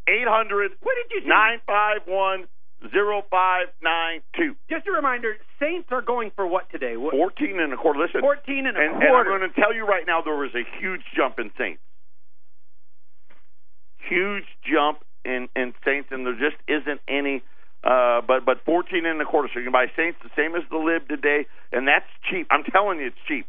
800 0.09 0.73
What 0.83 0.95
did 1.03 1.15
you 1.15 1.21
say? 1.23 1.29
951 1.67 2.47
0592. 2.83 4.57
Just 4.71 4.87
a 4.87 4.93
reminder, 4.93 5.37
Saints 5.59 5.89
are 5.91 6.03
going 6.03 6.31
for 6.37 6.47
what 6.47 6.71
today? 6.71 6.97
What, 6.97 7.13
14 7.13 7.61
and 7.61 7.73
a 7.73 7.77
quarter. 7.77 8.01
Listen, 8.01 8.21
14 8.21 8.67
and 8.67 8.77
a 8.77 8.81
and, 8.81 9.03
and 9.03 9.17
I'm 9.17 9.25
going 9.25 9.41
to 9.49 9.61
tell 9.61 9.75
you 9.75 9.87
right 9.87 10.05
now, 10.07 10.21
there 10.23 10.37
was 10.37 10.55
a 10.55 10.63
huge 10.79 11.03
jump 11.17 11.39
in 11.39 11.51
Saints. 11.59 11.81
Huge 14.09 14.45
jump 14.63 14.99
in 15.25 15.49
in 15.57 15.75
Saints, 15.85 16.09
and 16.13 16.27
there 16.27 16.39
just 16.39 16.57
isn't 16.69 17.01
any. 17.09 17.43
Uh, 17.87 18.21
but 18.27 18.45
but 18.45 18.59
14 18.67 19.07
and 19.07 19.23
a 19.23 19.25
quarter, 19.25 19.49
so 19.55 19.61
you 19.61 19.65
can 19.65 19.73
buy 19.73 19.87
Saints 19.97 20.19
the 20.25 20.31
same 20.35 20.57
as 20.57 20.67
the 20.75 20.77
Lib 20.77 21.07
today, 21.07 21.47
and 21.71 21.87
that's 21.87 22.09
cheap. 22.29 22.49
I'm 22.51 22.65
telling 22.65 22.99
you, 22.99 23.07
it's 23.15 23.23
cheap. 23.29 23.47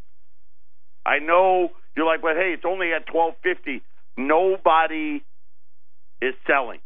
I 1.04 1.18
know 1.18 1.70
you're 1.96 2.06
like, 2.06 2.22
but 2.22 2.36
hey, 2.36 2.54
it's 2.54 2.62
only 2.64 2.92
at 2.94 3.08
12.50. 3.08 3.82
Nobody 4.16 5.24
is 6.22 6.34
selling, 6.46 6.78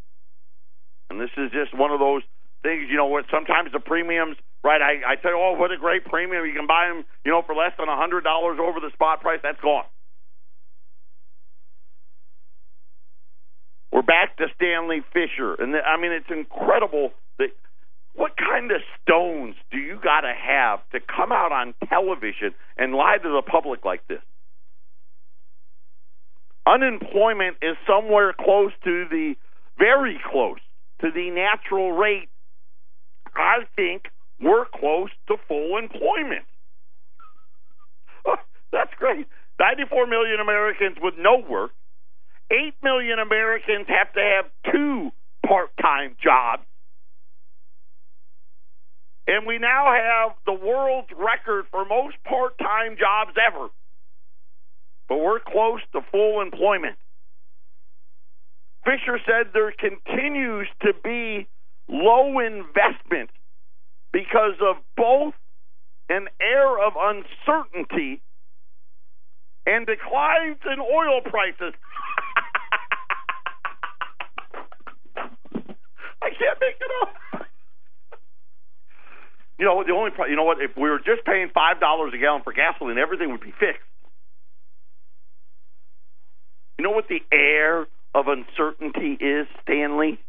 and 1.11 1.21
this 1.21 1.29
is 1.37 1.51
just 1.53 1.77
one 1.77 1.91
of 1.91 1.99
those 1.99 2.23
things. 2.63 2.89
You 2.89 2.97
know 2.97 3.05
what? 3.05 3.25
Sometimes 3.29 3.69
the 3.71 3.79
premiums, 3.79 4.37
right? 4.63 4.81
I, 4.81 5.13
I 5.13 5.15
tell 5.21 5.37
you, 5.37 5.37
oh, 5.37 5.53
what 5.53 5.71
a 5.71 5.77
great 5.77 6.05
premium! 6.05 6.47
You 6.47 6.57
can 6.57 6.65
buy 6.65 6.89
them, 6.89 7.05
you 7.23 7.31
know, 7.31 7.43
for 7.45 7.53
less 7.53 7.77
than 7.77 7.87
a 7.87 7.95
hundred 7.95 8.23
dollars 8.23 8.57
over 8.57 8.79
the 8.79 8.89
spot 8.93 9.21
price. 9.21 9.41
That's 9.43 9.61
gone. 9.61 9.85
We're 13.91 14.01
back 14.01 14.37
to 14.37 14.47
Stanley 14.55 15.05
Fischer, 15.13 15.53
and 15.53 15.75
the, 15.75 15.85
I 15.85 16.01
mean, 16.01 16.13
it's 16.13 16.33
incredible 16.33 17.13
that 17.43 17.51
what 18.15 18.33
kind 18.37 18.71
of 18.71 18.81
stones 19.01 19.55
do 19.71 19.77
you 19.77 19.99
got 20.01 20.21
to 20.21 20.33
have 20.33 20.79
to 20.91 20.99
come 20.99 21.31
out 21.31 21.51
on 21.51 21.73
television 21.89 22.53
and 22.77 22.93
lie 22.93 23.17
to 23.17 23.29
the 23.29 23.41
public 23.41 23.83
like 23.85 24.07
this? 24.07 24.21
Unemployment 26.65 27.57
is 27.61 27.75
somewhere 27.87 28.33
close 28.33 28.71
to 28.83 29.05
the 29.09 29.33
very 29.77 30.19
close 30.31 30.59
to 31.01 31.09
the 31.11 31.29
natural 31.31 31.91
rate. 31.91 32.29
I 33.35 33.65
think 33.75 34.03
we're 34.39 34.65
close 34.65 35.09
to 35.27 35.35
full 35.47 35.77
employment. 35.77 36.45
Oh, 38.25 38.37
that's 38.71 38.93
great. 38.97 39.27
94 39.59 40.07
million 40.07 40.39
Americans 40.39 40.95
with 41.01 41.15
no 41.17 41.43
work. 41.45 41.71
8 42.49 42.73
million 42.81 43.19
Americans 43.19 43.85
have 43.89 44.13
to 44.13 44.21
have 44.21 44.45
two 44.71 45.11
part 45.45 45.71
time 45.81 46.15
jobs. 46.23 46.62
And 49.33 49.47
we 49.47 49.57
now 49.57 49.91
have 49.91 50.33
the 50.45 50.53
world's 50.53 51.09
record 51.17 51.65
for 51.71 51.85
most 51.85 52.17
part 52.23 52.55
time 52.59 52.97
jobs 52.99 53.31
ever. 53.35 53.69
But 55.09 55.17
we're 55.17 55.39
close 55.39 55.79
to 55.93 56.01
full 56.11 56.39
employment. 56.39 56.97
Fischer 58.85 59.19
said 59.25 59.47
there 59.51 59.71
continues 59.71 60.67
to 60.83 60.93
be 61.03 61.47
low 61.89 62.37
investment 62.37 63.31
because 64.11 64.53
of 64.61 64.75
both 64.95 65.33
an 66.09 66.27
air 66.39 66.77
of 66.85 66.93
uncertainty 66.95 68.21
and 69.65 69.87
declines 69.87 70.59
in 70.71 70.79
oil 70.79 71.21
prices. 71.21 71.73
I 76.21 76.29
can't 76.37 76.59
make 76.61 76.77
it 76.79 76.91
up. 77.01 77.42
You 79.59 79.65
know 79.65 79.83
the 79.85 79.93
only 79.93 80.11
pro- 80.11 80.25
you 80.25 80.35
know 80.35 80.43
what 80.43 80.61
if 80.61 80.75
we 80.75 80.89
were 80.89 80.99
just 80.99 81.25
paying 81.25 81.49
five 81.53 81.79
dollars 81.79 82.13
a 82.13 82.17
gallon 82.17 82.41
for 82.43 82.53
gasoline, 82.53 82.97
everything 82.97 83.31
would 83.31 83.41
be 83.41 83.51
fixed. 83.51 83.81
You 86.77 86.83
know 86.83 86.91
what 86.91 87.07
the 87.07 87.21
air 87.31 87.87
of 88.15 88.25
uncertainty 88.27 89.13
is, 89.23 89.47
Stanley? 89.61 90.19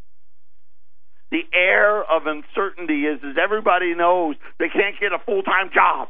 The 1.31 1.43
air 1.53 2.03
of 2.05 2.27
uncertainty 2.27 3.07
is 3.07 3.19
is 3.23 3.37
everybody 3.43 3.95
knows 3.95 4.37
they 4.59 4.69
can't 4.69 4.95
get 5.01 5.13
a 5.13 5.19
full 5.25 5.43
time 5.43 5.71
job. 5.75 6.09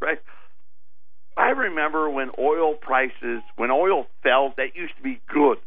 Right? 0.00 0.18
I 1.36 1.50
remember 1.50 2.10
when 2.10 2.30
oil 2.38 2.74
prices, 2.74 3.40
when 3.56 3.70
oil 3.70 4.06
fell, 4.22 4.52
that 4.56 4.74
used 4.74 4.96
to 4.96 5.02
be 5.02 5.20
good. 5.32 5.58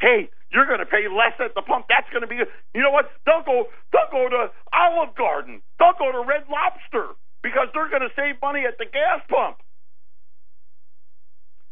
Hey, 0.00 0.28
you're 0.52 0.68
going 0.68 0.84
to 0.84 0.86
pay 0.86 1.08
less 1.08 1.32
at 1.40 1.56
the 1.56 1.62
pump. 1.64 1.86
That's 1.88 2.08
going 2.12 2.22
to 2.22 2.28
be. 2.28 2.36
You 2.76 2.82
know 2.82 2.92
what? 2.92 3.08
They'll 3.24 3.44
go. 3.44 3.72
They'll 3.92 4.12
go 4.12 4.28
to 4.28 4.52
Olive 4.72 5.16
Garden. 5.16 5.62
They'll 5.80 5.96
go 5.98 6.12
to 6.12 6.20
Red 6.28 6.44
Lobster 6.52 7.16
because 7.42 7.72
they're 7.72 7.88
going 7.88 8.04
to 8.04 8.12
save 8.14 8.36
money 8.40 8.68
at 8.68 8.76
the 8.76 8.84
gas 8.84 9.24
pump. 9.28 9.56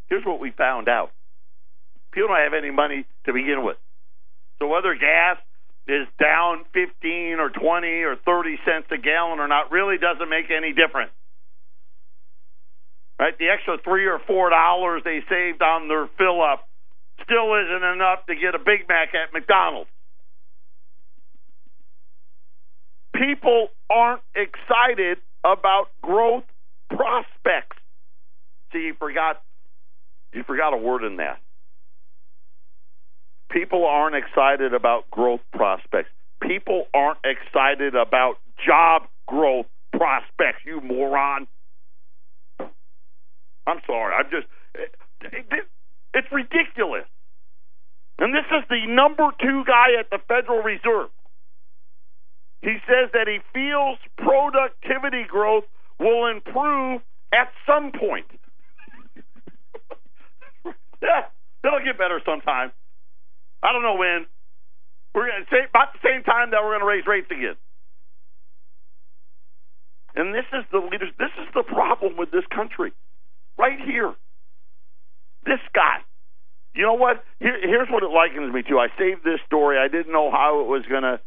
Here's 0.08 0.24
what 0.24 0.40
we 0.40 0.50
found 0.50 0.88
out: 0.88 1.12
people 2.12 2.28
don't 2.28 2.40
have 2.40 2.56
any 2.56 2.72
money 2.72 3.04
to 3.26 3.32
begin 3.32 3.62
with. 3.62 3.76
So 4.58 4.66
whether 4.66 4.94
gas 4.96 5.36
is 5.86 6.08
down 6.20 6.64
15 6.72 7.40
or 7.40 7.50
20 7.50 7.88
or 8.04 8.16
30 8.16 8.58
cents 8.64 8.86
a 8.92 8.98
gallon 8.98 9.40
or 9.40 9.48
not 9.48 9.72
really 9.72 9.96
doesn't 9.98 10.28
make 10.28 10.50
any 10.50 10.72
difference. 10.72 11.12
Right? 13.18 13.36
The 13.36 13.48
extra 13.52 13.76
three 13.84 14.06
or 14.06 14.20
four 14.26 14.48
dollars 14.48 15.02
they 15.04 15.20
saved 15.28 15.60
on 15.60 15.88
their 15.88 16.08
fill 16.16 16.40
up 16.40 16.69
still 17.24 17.54
isn't 17.54 17.84
enough 17.84 18.26
to 18.26 18.34
get 18.34 18.54
a 18.54 18.58
Big 18.58 18.88
Mac 18.88 19.14
at 19.14 19.32
McDonald's. 19.32 19.90
People 23.14 23.68
aren't 23.90 24.22
excited 24.34 25.18
about 25.44 25.88
growth 26.02 26.44
prospects. 26.88 27.76
See, 28.72 28.78
you 28.78 28.94
forgot 28.98 29.42
you 30.32 30.44
forgot 30.44 30.72
a 30.72 30.76
word 30.76 31.04
in 31.04 31.16
that. 31.16 31.40
People 33.50 33.84
aren't 33.84 34.14
excited 34.14 34.74
about 34.74 35.10
growth 35.10 35.40
prospects. 35.52 36.10
People 36.40 36.86
aren't 36.94 37.18
excited 37.24 37.94
about 37.96 38.36
job 38.64 39.02
growth 39.26 39.66
prospects, 39.92 40.60
you 40.64 40.80
moron. 40.80 41.48
I'm 43.66 43.80
sorry. 43.86 44.14
I'm 44.14 44.30
just. 44.30 44.46
Eh, 44.76 45.38
eh, 45.50 45.56
It's 46.14 46.28
ridiculous. 46.32 47.06
And 48.18 48.34
this 48.34 48.44
is 48.50 48.64
the 48.68 48.86
number 48.86 49.30
two 49.40 49.64
guy 49.64 49.98
at 49.98 50.10
the 50.10 50.18
Federal 50.28 50.62
Reserve. 50.62 51.08
He 52.62 52.76
says 52.86 53.10
that 53.14 53.26
he 53.26 53.38
feels 53.54 53.98
productivity 54.18 55.24
growth 55.26 55.64
will 55.98 56.26
improve 56.26 57.00
at 57.32 57.48
some 57.66 57.92
point. 57.92 58.26
yeah, 61.02 61.24
it'll 61.64 61.84
get 61.84 61.96
better 61.96 62.20
sometime. 62.24 62.72
I 63.62 63.72
don't 63.72 63.82
know 63.82 63.96
when. 63.96 64.26
We're 65.14 65.28
going 65.28 65.44
to 65.44 65.50
say 65.50 65.64
about 65.68 65.92
the 65.94 66.00
same 66.04 66.22
time 66.22 66.50
that 66.50 66.62
we're 66.62 66.78
going 66.78 66.80
to 66.80 66.86
raise 66.86 67.06
rates 67.06 67.30
again. 67.30 67.56
And 70.14 70.34
this 70.34 70.46
is 70.52 70.64
the 70.72 70.78
leaders. 70.78 71.10
This 71.18 71.32
is 71.40 71.48
the 71.54 71.62
problem 71.62 72.16
with 72.16 72.30
this 72.30 72.44
country, 72.54 72.92
right 73.58 73.78
here. 73.80 74.14
This 75.44 75.60
guy. 75.74 75.98
You 76.74 76.82
know 76.82 76.94
what? 76.94 77.24
Here, 77.40 77.58
here's 77.60 77.88
what 77.88 78.02
it 78.02 78.10
likens 78.10 78.52
me 78.54 78.62
to. 78.62 78.78
I 78.78 78.88
saved 78.98 79.24
this 79.24 79.40
story. 79.46 79.78
I 79.78 79.88
didn't 79.88 80.12
know 80.12 80.30
how 80.30 80.60
it 80.60 80.66
was 80.66 80.84
going 80.88 81.02
to 81.02 81.20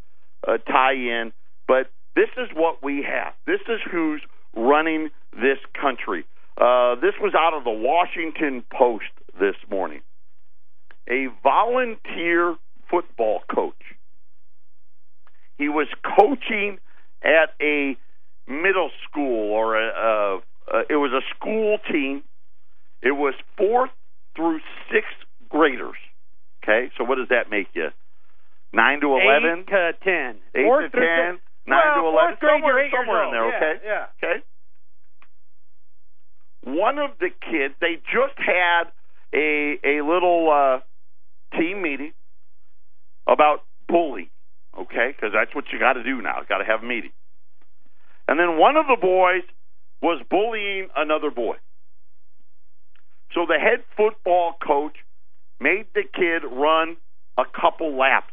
uh, 0.47 0.57
tie 0.57 0.93
in, 0.93 1.33
but 1.67 1.91
this 2.15 2.29
is 2.37 2.49
what 2.53 2.83
we 2.83 3.03
have. 3.03 3.33
This 3.45 3.61
is 3.67 3.79
who's 3.91 4.21
running 4.55 5.09
this 5.33 5.57
country. 5.79 6.25
Uh, 6.57 6.95
this 6.95 7.15
was 7.19 7.33
out 7.37 7.53
of 7.57 7.63
the 7.63 7.71
Washington 7.71 8.63
Post 8.71 9.11
this 9.39 9.55
morning. 9.69 10.01
A 11.09 11.27
volunteer 11.41 12.55
football 12.89 13.41
coach. 13.53 13.73
He 15.57 15.67
was 15.69 15.87
coaching 16.17 16.77
at 17.23 17.53
a 17.61 17.97
middle 18.47 18.91
school 19.09 19.51
or 19.51 19.75
a, 19.75 19.87
a, 19.87 20.37
a 20.71 20.79
it 20.89 20.95
was 20.95 21.11
a 21.11 21.21
school 21.35 21.77
team. 21.91 22.23
It 23.01 23.11
was 23.11 23.33
fourth 23.57 23.89
through 24.35 24.59
sixth 24.91 25.17
graders. 25.49 25.97
Okay, 26.63 26.89
so 26.97 27.03
what 27.03 27.15
does 27.15 27.27
that 27.29 27.49
make 27.49 27.67
you? 27.73 27.89
Nine 28.73 29.01
to 29.01 29.07
eleven. 29.13 29.59
Eight 29.59 29.67
to 29.67 29.91
ten. 30.03 30.35
Eight 30.55 30.63
Fourth 30.65 30.91
to 30.91 30.99
ten. 30.99 31.35
six- 31.35 31.43
Nine 31.65 31.79
well, 31.95 32.03
to 32.03 32.07
eleven. 32.09 32.37
Somewhere 32.41 32.89
somewhere 32.91 33.23
in 33.25 33.31
there. 33.31 33.47
Yeah, 33.49 33.55
Okay. 33.55 33.73
Yeah. 33.85 34.05
Okay. 34.21 34.43
One 36.65 36.97
of 36.97 37.11
the 37.19 37.29
kids, 37.29 37.73
they 37.81 37.95
just 38.11 38.37
had 38.37 38.85
a 39.33 39.79
a 39.83 40.01
little 40.01 40.49
uh, 40.51 41.57
team 41.57 41.81
meeting 41.81 42.13
about 43.27 43.63
bullying. 43.87 44.29
Okay, 44.77 45.13
because 45.15 45.31
that's 45.33 45.53
what 45.53 45.65
you 45.71 45.77
got 45.79 45.93
to 45.93 46.03
do 46.03 46.21
now. 46.21 46.39
You 46.39 46.47
got 46.47 46.57
to 46.59 46.65
have 46.65 46.81
a 46.81 46.85
meeting. 46.85 47.11
And 48.27 48.39
then 48.39 48.57
one 48.57 48.75
of 48.77 48.87
the 48.87 48.97
boys 48.99 49.43
was 50.01 50.21
bullying 50.29 50.87
another 50.95 51.29
boy. 51.29 51.55
So 53.33 53.45
the 53.47 53.57
head 53.59 53.83
football 53.97 54.53
coach 54.65 54.95
made 55.59 55.87
the 55.93 56.03
kid 56.03 56.43
run 56.49 56.97
a 57.37 57.43
couple 57.45 57.97
laps. 57.97 58.31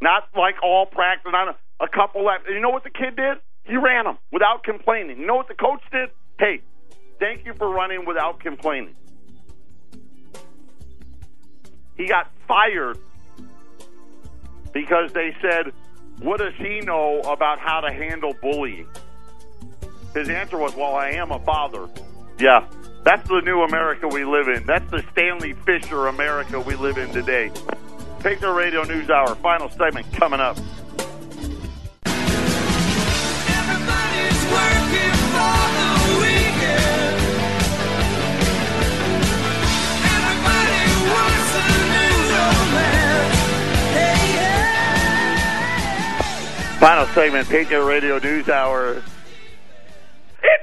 Not 0.00 0.28
like 0.36 0.56
all 0.62 0.86
practice, 0.86 1.30
not 1.30 1.48
a, 1.48 1.84
a 1.84 1.88
couple 1.88 2.24
laps. 2.24 2.44
And 2.46 2.56
you 2.56 2.60
know 2.60 2.70
what 2.70 2.84
the 2.84 2.90
kid 2.90 3.16
did? 3.16 3.38
He 3.64 3.76
ran 3.76 4.04
them 4.04 4.18
without 4.32 4.64
complaining. 4.64 5.18
You 5.18 5.26
know 5.26 5.36
what 5.36 5.48
the 5.48 5.54
coach 5.54 5.82
did? 5.92 6.08
Hey, 6.38 6.60
thank 7.20 7.44
you 7.44 7.54
for 7.54 7.68
running 7.70 8.04
without 8.06 8.40
complaining. 8.40 8.94
He 11.96 12.08
got 12.08 12.30
fired 12.48 12.98
because 14.72 15.12
they 15.12 15.36
said, 15.40 15.72
What 16.20 16.38
does 16.38 16.54
he 16.58 16.80
know 16.80 17.20
about 17.20 17.58
how 17.58 17.80
to 17.80 17.92
handle 17.92 18.34
bullying? 18.40 18.88
His 20.14 20.28
answer 20.28 20.58
was, 20.58 20.74
Well, 20.74 20.96
I 20.96 21.10
am 21.10 21.30
a 21.30 21.38
father. 21.40 21.88
Yeah, 22.38 22.66
that's 23.04 23.28
the 23.28 23.40
new 23.40 23.62
America 23.62 24.06
we 24.08 24.24
live 24.24 24.48
in. 24.48 24.64
That's 24.66 24.88
the 24.90 25.02
Stanley 25.12 25.54
Fischer 25.54 26.06
America 26.06 26.60
we 26.60 26.74
live 26.76 26.98
in 26.98 27.10
today. 27.10 27.50
Patriot 28.20 28.52
Radio 28.52 28.84
News 28.84 29.10
Hour, 29.10 29.34
final 29.36 29.68
segment 29.70 30.10
coming 30.12 30.38
up. 30.40 30.56
Everybody's 32.06 34.44
working 34.52 35.14
for 35.34 35.58
the 35.74 36.20
weekend. 36.20 37.18
Everybody 40.06 40.82
wants 41.10 41.50
a 41.58 41.60
new 41.90 42.14
romance. 42.30 43.38
Hey, 43.90 44.22
yeah. 44.36 45.18
Final 46.78 47.06
segment, 47.06 47.48
Patriot 47.48 47.84
Radio 47.84 48.18
News 48.18 48.48
Hour. 48.48 49.02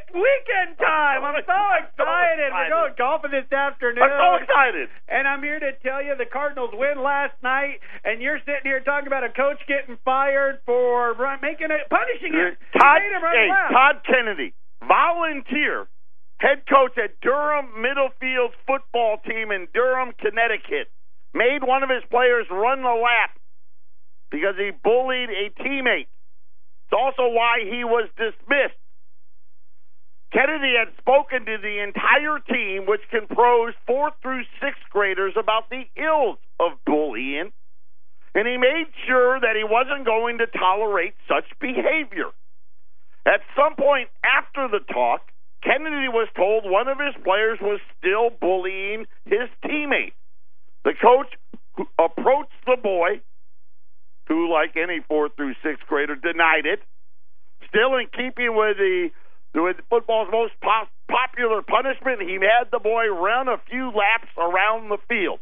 It's 0.10 0.18
weekend 0.18 0.78
time. 0.82 1.22
I'm 1.22 1.38
so 1.46 1.62
excited. 1.86 2.50
We're 2.50 2.74
going 2.74 2.94
golfing 2.98 3.30
this 3.30 3.46
afternoon. 3.54 4.02
I'm 4.02 4.18
so 4.18 4.42
excited. 4.42 4.90
And 5.06 5.28
I'm 5.28 5.44
here 5.44 5.60
to 5.62 5.72
tell 5.86 6.02
you 6.02 6.18
the 6.18 6.26
Cardinals 6.26 6.74
win 6.74 7.04
last 7.04 7.38
night, 7.44 7.78
and 8.04 8.22
you're 8.22 8.40
sitting 8.42 8.66
here 8.66 8.82
talking 8.82 9.06
about 9.06 9.24
a 9.24 9.30
coach 9.30 9.62
getting 9.70 10.02
fired 10.04 10.66
for 10.66 11.14
making 11.42 11.70
it 11.70 11.86
punishing 11.94 12.34
him. 12.34 12.58
Todd, 12.74 13.02
him 13.06 13.22
run 13.22 13.38
hey, 13.38 13.50
left. 13.54 13.70
Todd 13.70 13.96
Kennedy, 14.02 14.54
volunteer, 14.82 15.86
head 16.42 16.66
coach 16.66 16.98
at 16.98 17.22
Durham 17.22 17.78
Middlefield 17.78 18.58
football 18.66 19.22
team 19.30 19.52
in 19.54 19.68
Durham, 19.78 20.18
Connecticut, 20.18 20.90
made 21.38 21.62
one 21.62 21.84
of 21.84 21.90
his 21.94 22.04
players 22.10 22.50
run 22.50 22.82
the 22.82 22.98
lap 22.98 23.38
because 24.34 24.58
he 24.58 24.72
bullied 24.74 25.30
a 25.30 25.54
teammate. 25.62 26.10
It's 26.90 26.98
also 26.98 27.30
why 27.30 27.62
he 27.62 27.86
was 27.86 28.10
dismissed. 28.18 28.79
Kennedy 30.32 30.76
had 30.78 30.94
spoken 31.00 31.46
to 31.46 31.58
the 31.58 31.82
entire 31.82 32.38
team, 32.40 32.86
which 32.86 33.02
composed 33.10 33.76
fourth 33.88 34.14
through 34.22 34.44
sixth 34.62 34.84
graders, 34.92 35.34
about 35.36 35.70
the 35.70 35.84
ills 35.98 36.38
of 36.60 36.74
bullying, 36.86 37.52
and 38.36 38.48
he 38.48 38.58
made 38.58 38.86
sure 39.08 39.40
that 39.40 39.56
he 39.56 39.64
wasn't 39.64 40.06
going 40.06 40.38
to 40.38 40.46
tolerate 40.46 41.16
such 41.28 41.46
behavior. 41.60 42.30
At 43.26 43.42
some 43.56 43.76
point 43.76 44.10
after 44.24 44.68
the 44.68 44.86
talk, 44.94 45.22
Kennedy 45.64 46.08
was 46.08 46.30
told 46.36 46.64
one 46.64 46.88
of 46.88 47.00
his 47.00 47.16
players 47.24 47.58
was 47.62 47.80
still 47.98 48.30
bullying 48.30 49.06
his 49.26 49.50
teammate. 49.66 50.14
The 50.86 50.94
coach 50.94 51.34
approached 51.98 52.54
the 52.66 52.78
boy, 52.82 53.22
who, 54.28 54.52
like 54.54 54.78
any 54.78 55.02
fourth 55.08 55.34
through 55.36 55.56
sixth 55.64 55.86
grader, 55.88 56.16
denied 56.16 56.66
it. 56.66 56.80
Still 57.68 57.98
in 57.98 58.08
keeping 58.14 58.56
with 58.56 58.78
the 58.78 59.10
with 59.54 59.78
football's 59.90 60.30
most 60.32 60.54
pop- 60.62 60.92
popular 61.10 61.62
punishment, 61.62 62.22
he 62.22 62.34
had 62.36 62.70
the 62.72 62.80
boy 62.80 63.08
run 63.08 63.48
a 63.48 63.58
few 63.70 63.88
laps 63.92 64.30
around 64.38 64.90
the 64.90 64.98
field. 65.08 65.40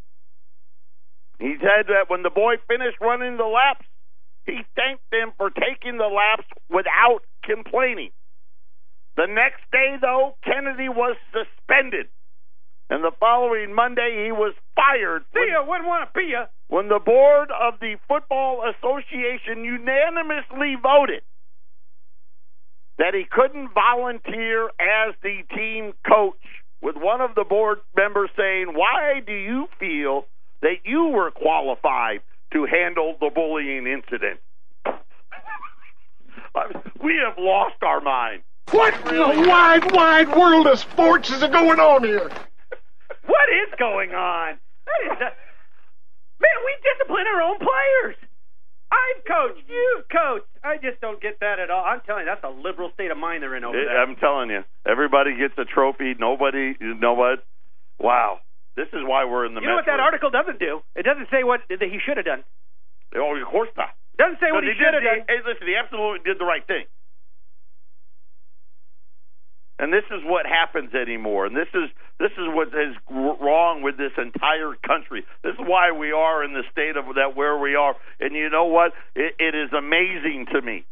He 1.39 1.55
said 1.59 1.87
that 1.87 2.09
when 2.09 2.23
the 2.23 2.29
boy 2.31 2.55
finished 2.67 2.97
running 3.01 3.37
the 3.37 3.45
laps, 3.45 3.85
he 4.45 4.61
thanked 4.75 5.03
them 5.11 5.33
for 5.37 5.49
taking 5.51 5.97
the 5.97 6.07
laps 6.09 6.47
without 6.69 7.19
complaining. 7.43 8.11
The 9.17 9.27
next 9.27 9.61
day, 9.71 9.97
though, 10.01 10.35
Kennedy 10.43 10.89
was 10.89 11.17
suspended. 11.33 12.07
And 12.89 13.03
the 13.03 13.11
following 13.19 13.73
Monday, 13.73 14.23
he 14.25 14.31
was 14.31 14.53
fired 14.75 15.23
See 15.33 15.49
ya, 15.51 15.65
wouldn't 15.67 15.87
want 15.87 16.07
to 16.07 16.17
be 16.17 16.31
ya. 16.31 16.45
when 16.69 16.87
the 16.87 16.99
board 17.03 17.49
of 17.51 17.79
the 17.81 17.97
Football 18.07 18.63
Association 18.63 19.65
unanimously 19.65 20.75
voted 20.81 21.21
that 22.97 23.13
he 23.13 23.25
couldn't 23.29 23.69
volunteer 23.73 24.65
as 24.79 25.15
the 25.21 25.43
team 25.55 25.93
coach, 26.07 26.35
with 26.81 26.95
one 26.95 27.21
of 27.21 27.35
the 27.35 27.43
board 27.43 27.79
members 27.95 28.29
saying, 28.37 28.67
Why 28.73 29.21
do 29.25 29.33
you 29.33 29.67
feel 29.79 30.25
that 30.61 30.85
you 30.85 31.07
were 31.07 31.31
qualified 31.31 32.21
to 32.53 32.65
handle 32.65 33.15
the 33.19 33.29
bullying 33.33 33.87
incident? 33.87 34.39
we 37.03 37.15
have 37.25 37.37
lost 37.37 37.75
our 37.81 38.01
mind. 38.01 38.41
What 38.71 38.93
in 39.07 39.15
the 39.15 39.47
wide, 39.47 39.91
wide 39.93 40.35
world 40.35 40.67
of 40.67 40.79
sports 40.79 41.29
is 41.29 41.41
going 41.41 41.79
on 41.79 42.03
here? 42.03 42.29
What 43.25 43.49
is 43.49 43.73
going 43.79 44.11
on? 44.11 44.57
That 44.85 45.11
is 45.11 45.21
a... 45.21 45.31
Man, 46.39 46.57
we 46.65 46.75
discipline 46.83 47.25
our 47.33 47.41
own 47.41 47.57
players. 47.57 48.15
I've 48.97 49.21
coached, 49.25 49.61
you've 49.69 50.09
coached. 50.09 50.49
I 50.63 50.77
just 50.77 50.99
don't 51.01 51.21
get 51.21 51.39
that 51.39 51.59
at 51.59 51.69
all. 51.69 51.85
I'm 51.85 52.01
telling 52.05 52.25
you, 52.25 52.29
that's 52.33 52.43
a 52.43 52.49
liberal 52.49 52.89
state 52.93 53.11
of 53.11 53.17
mind 53.17 53.43
they're 53.43 53.55
in 53.55 53.63
over 53.63 53.77
It- 53.77 53.85
there. 53.85 54.01
I'm 54.01 54.15
telling 54.17 54.49
you, 54.49 54.65
everybody 54.85 55.37
gets 55.37 55.53
a 55.57 55.65
trophy. 55.65 56.15
Nobody, 56.17 56.75
you 56.79 56.95
know 56.95 57.13
what? 57.13 57.45
Wow. 57.99 58.41
This 58.75 58.87
is 58.93 59.01
why 59.03 59.25
we're 59.25 59.45
in 59.45 59.55
the 59.55 59.61
you 59.61 59.67
know 59.67 59.75
what 59.75 59.89
that 59.89 59.99
article 59.99 60.29
doesn't 60.29 60.59
do? 60.59 60.81
It 60.95 61.03
doesn't 61.03 61.29
say 61.31 61.43
what 61.43 61.61
that 61.69 61.81
he 61.81 61.97
should 61.97 62.17
have 62.17 62.25
done. 62.25 62.43
Oh, 63.15 63.35
of 63.35 63.47
course 63.47 63.69
not. 63.75 63.89
It 64.13 64.21
doesn't 64.21 64.39
say 64.39 64.51
what 64.51 64.63
he 64.63 64.73
should 64.77 64.93
have 64.93 65.01
done. 65.01 65.25
Hey, 65.27 65.41
listen, 65.45 65.65
he 65.65 65.75
absolutely 65.75 66.21
did 66.25 66.37
the 66.37 66.45
right 66.45 66.65
thing. 66.65 66.85
And 69.79 69.93
this 69.93 70.05
is 70.09 70.21
what 70.25 70.45
happens 70.47 70.95
anymore. 70.95 71.45
And 71.45 71.55
this 71.55 71.69
is 71.73 71.89
this 72.19 72.31
is 72.31 72.49
what 72.49 72.69
is 72.69 72.97
wrong 73.09 73.83
with 73.83 73.97
this 73.97 74.11
entire 74.17 74.73
country. 74.81 75.23
This 75.43 75.53
is 75.53 75.59
why 75.61 75.91
we 75.91 76.11
are 76.11 76.43
in 76.43 76.53
the 76.53 76.63
state 76.71 76.97
of 76.97 77.05
that 77.15 77.35
where 77.35 77.57
we 77.57 77.75
are. 77.75 77.95
And 78.19 78.33
you 78.33 78.49
know 78.49 78.65
what? 78.65 78.93
It, 79.15 79.35
it 79.37 79.53
is 79.53 79.71
amazing 79.73 80.47
to 80.53 80.61
me. 80.61 80.85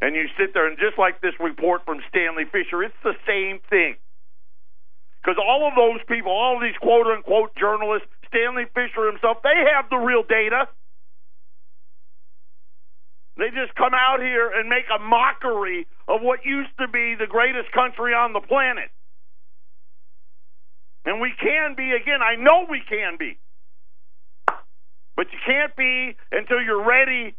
And 0.00 0.14
you 0.16 0.26
sit 0.36 0.52
there 0.52 0.66
and 0.66 0.76
just 0.78 0.98
like 0.98 1.20
this 1.20 1.32
report 1.38 1.84
from 1.84 2.02
Stanley 2.08 2.44
Fischer, 2.44 2.82
it's 2.82 3.00
the 3.04 3.14
same 3.26 3.60
thing. 3.70 3.96
Because 5.22 5.38
all 5.38 5.66
of 5.66 5.74
those 5.74 6.02
people, 6.06 6.32
all 6.32 6.56
of 6.56 6.62
these 6.62 6.76
quote 6.82 7.06
unquote 7.06 7.54
journalists, 7.54 8.08
Stanley 8.26 8.66
Fischer 8.74 9.06
himself, 9.06 9.38
they 9.42 9.62
have 9.74 9.88
the 9.90 9.96
real 9.96 10.22
data. 10.22 10.66
They 13.46 13.54
just 13.54 13.78
come 13.78 13.94
out 13.94 14.18
here 14.18 14.50
and 14.50 14.68
make 14.68 14.90
a 14.90 14.98
mockery 14.98 15.86
of 16.08 16.18
what 16.20 16.42
used 16.44 16.74
to 16.80 16.88
be 16.88 17.14
the 17.14 17.30
greatest 17.30 17.70
country 17.70 18.10
on 18.10 18.32
the 18.32 18.40
planet. 18.40 18.90
And 21.04 21.20
we 21.20 21.30
can 21.38 21.76
be 21.76 21.94
again. 21.94 22.26
I 22.26 22.34
know 22.34 22.66
we 22.68 22.82
can 22.82 23.14
be. 23.16 23.38
But 25.14 25.30
you 25.30 25.38
can't 25.46 25.76
be 25.76 26.16
until 26.32 26.60
you're 26.60 26.82
ready 26.82 27.36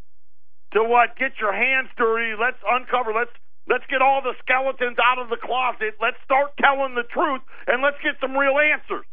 to 0.72 0.80
what? 0.82 1.12
Get 1.20 1.32
your 1.38 1.52
hands 1.52 1.90
dirty. 1.98 2.32
Let's 2.40 2.56
uncover. 2.64 3.12
Let's 3.12 3.36
let's 3.68 3.84
get 3.90 4.00
all 4.00 4.22
the 4.24 4.32
skeletons 4.40 4.96
out 4.96 5.20
of 5.20 5.28
the 5.28 5.36
closet. 5.36 6.00
Let's 6.00 6.16
start 6.24 6.56
telling 6.56 6.94
the 6.94 7.04
truth 7.04 7.42
and 7.66 7.82
let's 7.82 8.00
get 8.02 8.16
some 8.18 8.32
real 8.32 8.56
answers. 8.56 9.04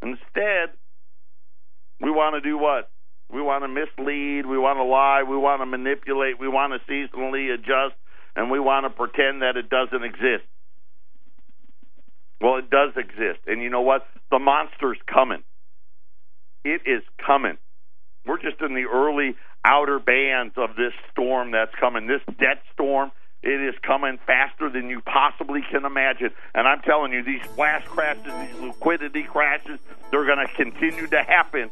Instead, 0.00 0.78
we 2.02 2.10
want 2.10 2.34
to 2.34 2.40
do 2.40 2.58
what? 2.58 2.90
We 3.32 3.40
want 3.40 3.64
to 3.64 3.68
mislead. 3.68 4.44
We 4.44 4.58
want 4.58 4.78
to 4.78 4.84
lie. 4.84 5.22
We 5.22 5.36
want 5.36 5.62
to 5.62 5.66
manipulate. 5.66 6.38
We 6.38 6.48
want 6.48 6.74
to 6.74 6.92
seasonally 6.92 7.54
adjust. 7.54 7.94
And 8.36 8.50
we 8.50 8.60
want 8.60 8.84
to 8.84 8.90
pretend 8.90 9.42
that 9.42 9.56
it 9.56 9.70
doesn't 9.70 10.02
exist. 10.02 10.44
Well, 12.40 12.56
it 12.56 12.68
does 12.70 12.90
exist. 12.96 13.40
And 13.46 13.62
you 13.62 13.70
know 13.70 13.82
what? 13.82 14.06
The 14.30 14.38
monster's 14.38 14.98
coming. 15.06 15.42
It 16.64 16.82
is 16.86 17.02
coming. 17.24 17.56
We're 18.26 18.38
just 18.38 18.60
in 18.60 18.74
the 18.74 18.84
early 18.92 19.36
outer 19.64 19.98
bands 19.98 20.54
of 20.56 20.76
this 20.76 20.92
storm 21.10 21.52
that's 21.52 21.74
coming. 21.78 22.06
This 22.06 22.22
debt 22.38 22.62
storm, 22.72 23.12
It 23.42 23.60
is 23.60 23.74
coming 23.82 24.18
faster 24.24 24.70
than 24.70 24.88
you 24.88 25.00
possibly 25.00 25.62
can 25.68 25.84
imagine. 25.84 26.30
And 26.54 26.68
I'm 26.68 26.80
telling 26.82 27.12
you, 27.12 27.24
these 27.24 27.44
flash 27.56 27.84
crashes, 27.86 28.22
these 28.24 28.60
liquidity 28.60 29.24
crashes, 29.24 29.80
they're 30.10 30.24
going 30.24 30.46
to 30.46 30.52
continue 30.54 31.08
to 31.08 31.22
happen. 31.22 31.70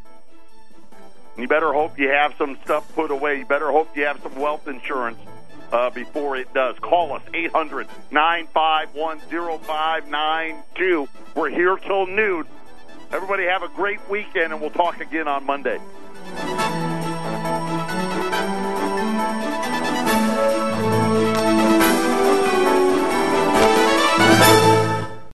You 1.36 1.48
better 1.48 1.72
hope 1.72 1.98
you 1.98 2.08
have 2.08 2.34
some 2.36 2.58
stuff 2.64 2.92
put 2.94 3.10
away. 3.10 3.38
You 3.38 3.46
better 3.46 3.70
hope 3.70 3.96
you 3.96 4.04
have 4.04 4.20
some 4.22 4.34
wealth 4.34 4.68
insurance 4.68 5.18
uh, 5.72 5.90
before 5.90 6.36
it 6.36 6.52
does. 6.52 6.78
Call 6.80 7.12
us, 7.12 7.22
800 7.32 7.88
951 8.10 9.20
0592. 9.20 11.08
We're 11.34 11.50
here 11.50 11.76
till 11.76 12.06
noon. 12.06 12.46
Everybody 13.12 13.44
have 13.44 13.62
a 13.62 13.68
great 13.68 14.00
weekend, 14.08 14.52
and 14.52 14.60
we'll 14.60 14.70
talk 14.70 15.00
again 15.00 15.28
on 15.28 15.44
Monday. 15.44 15.80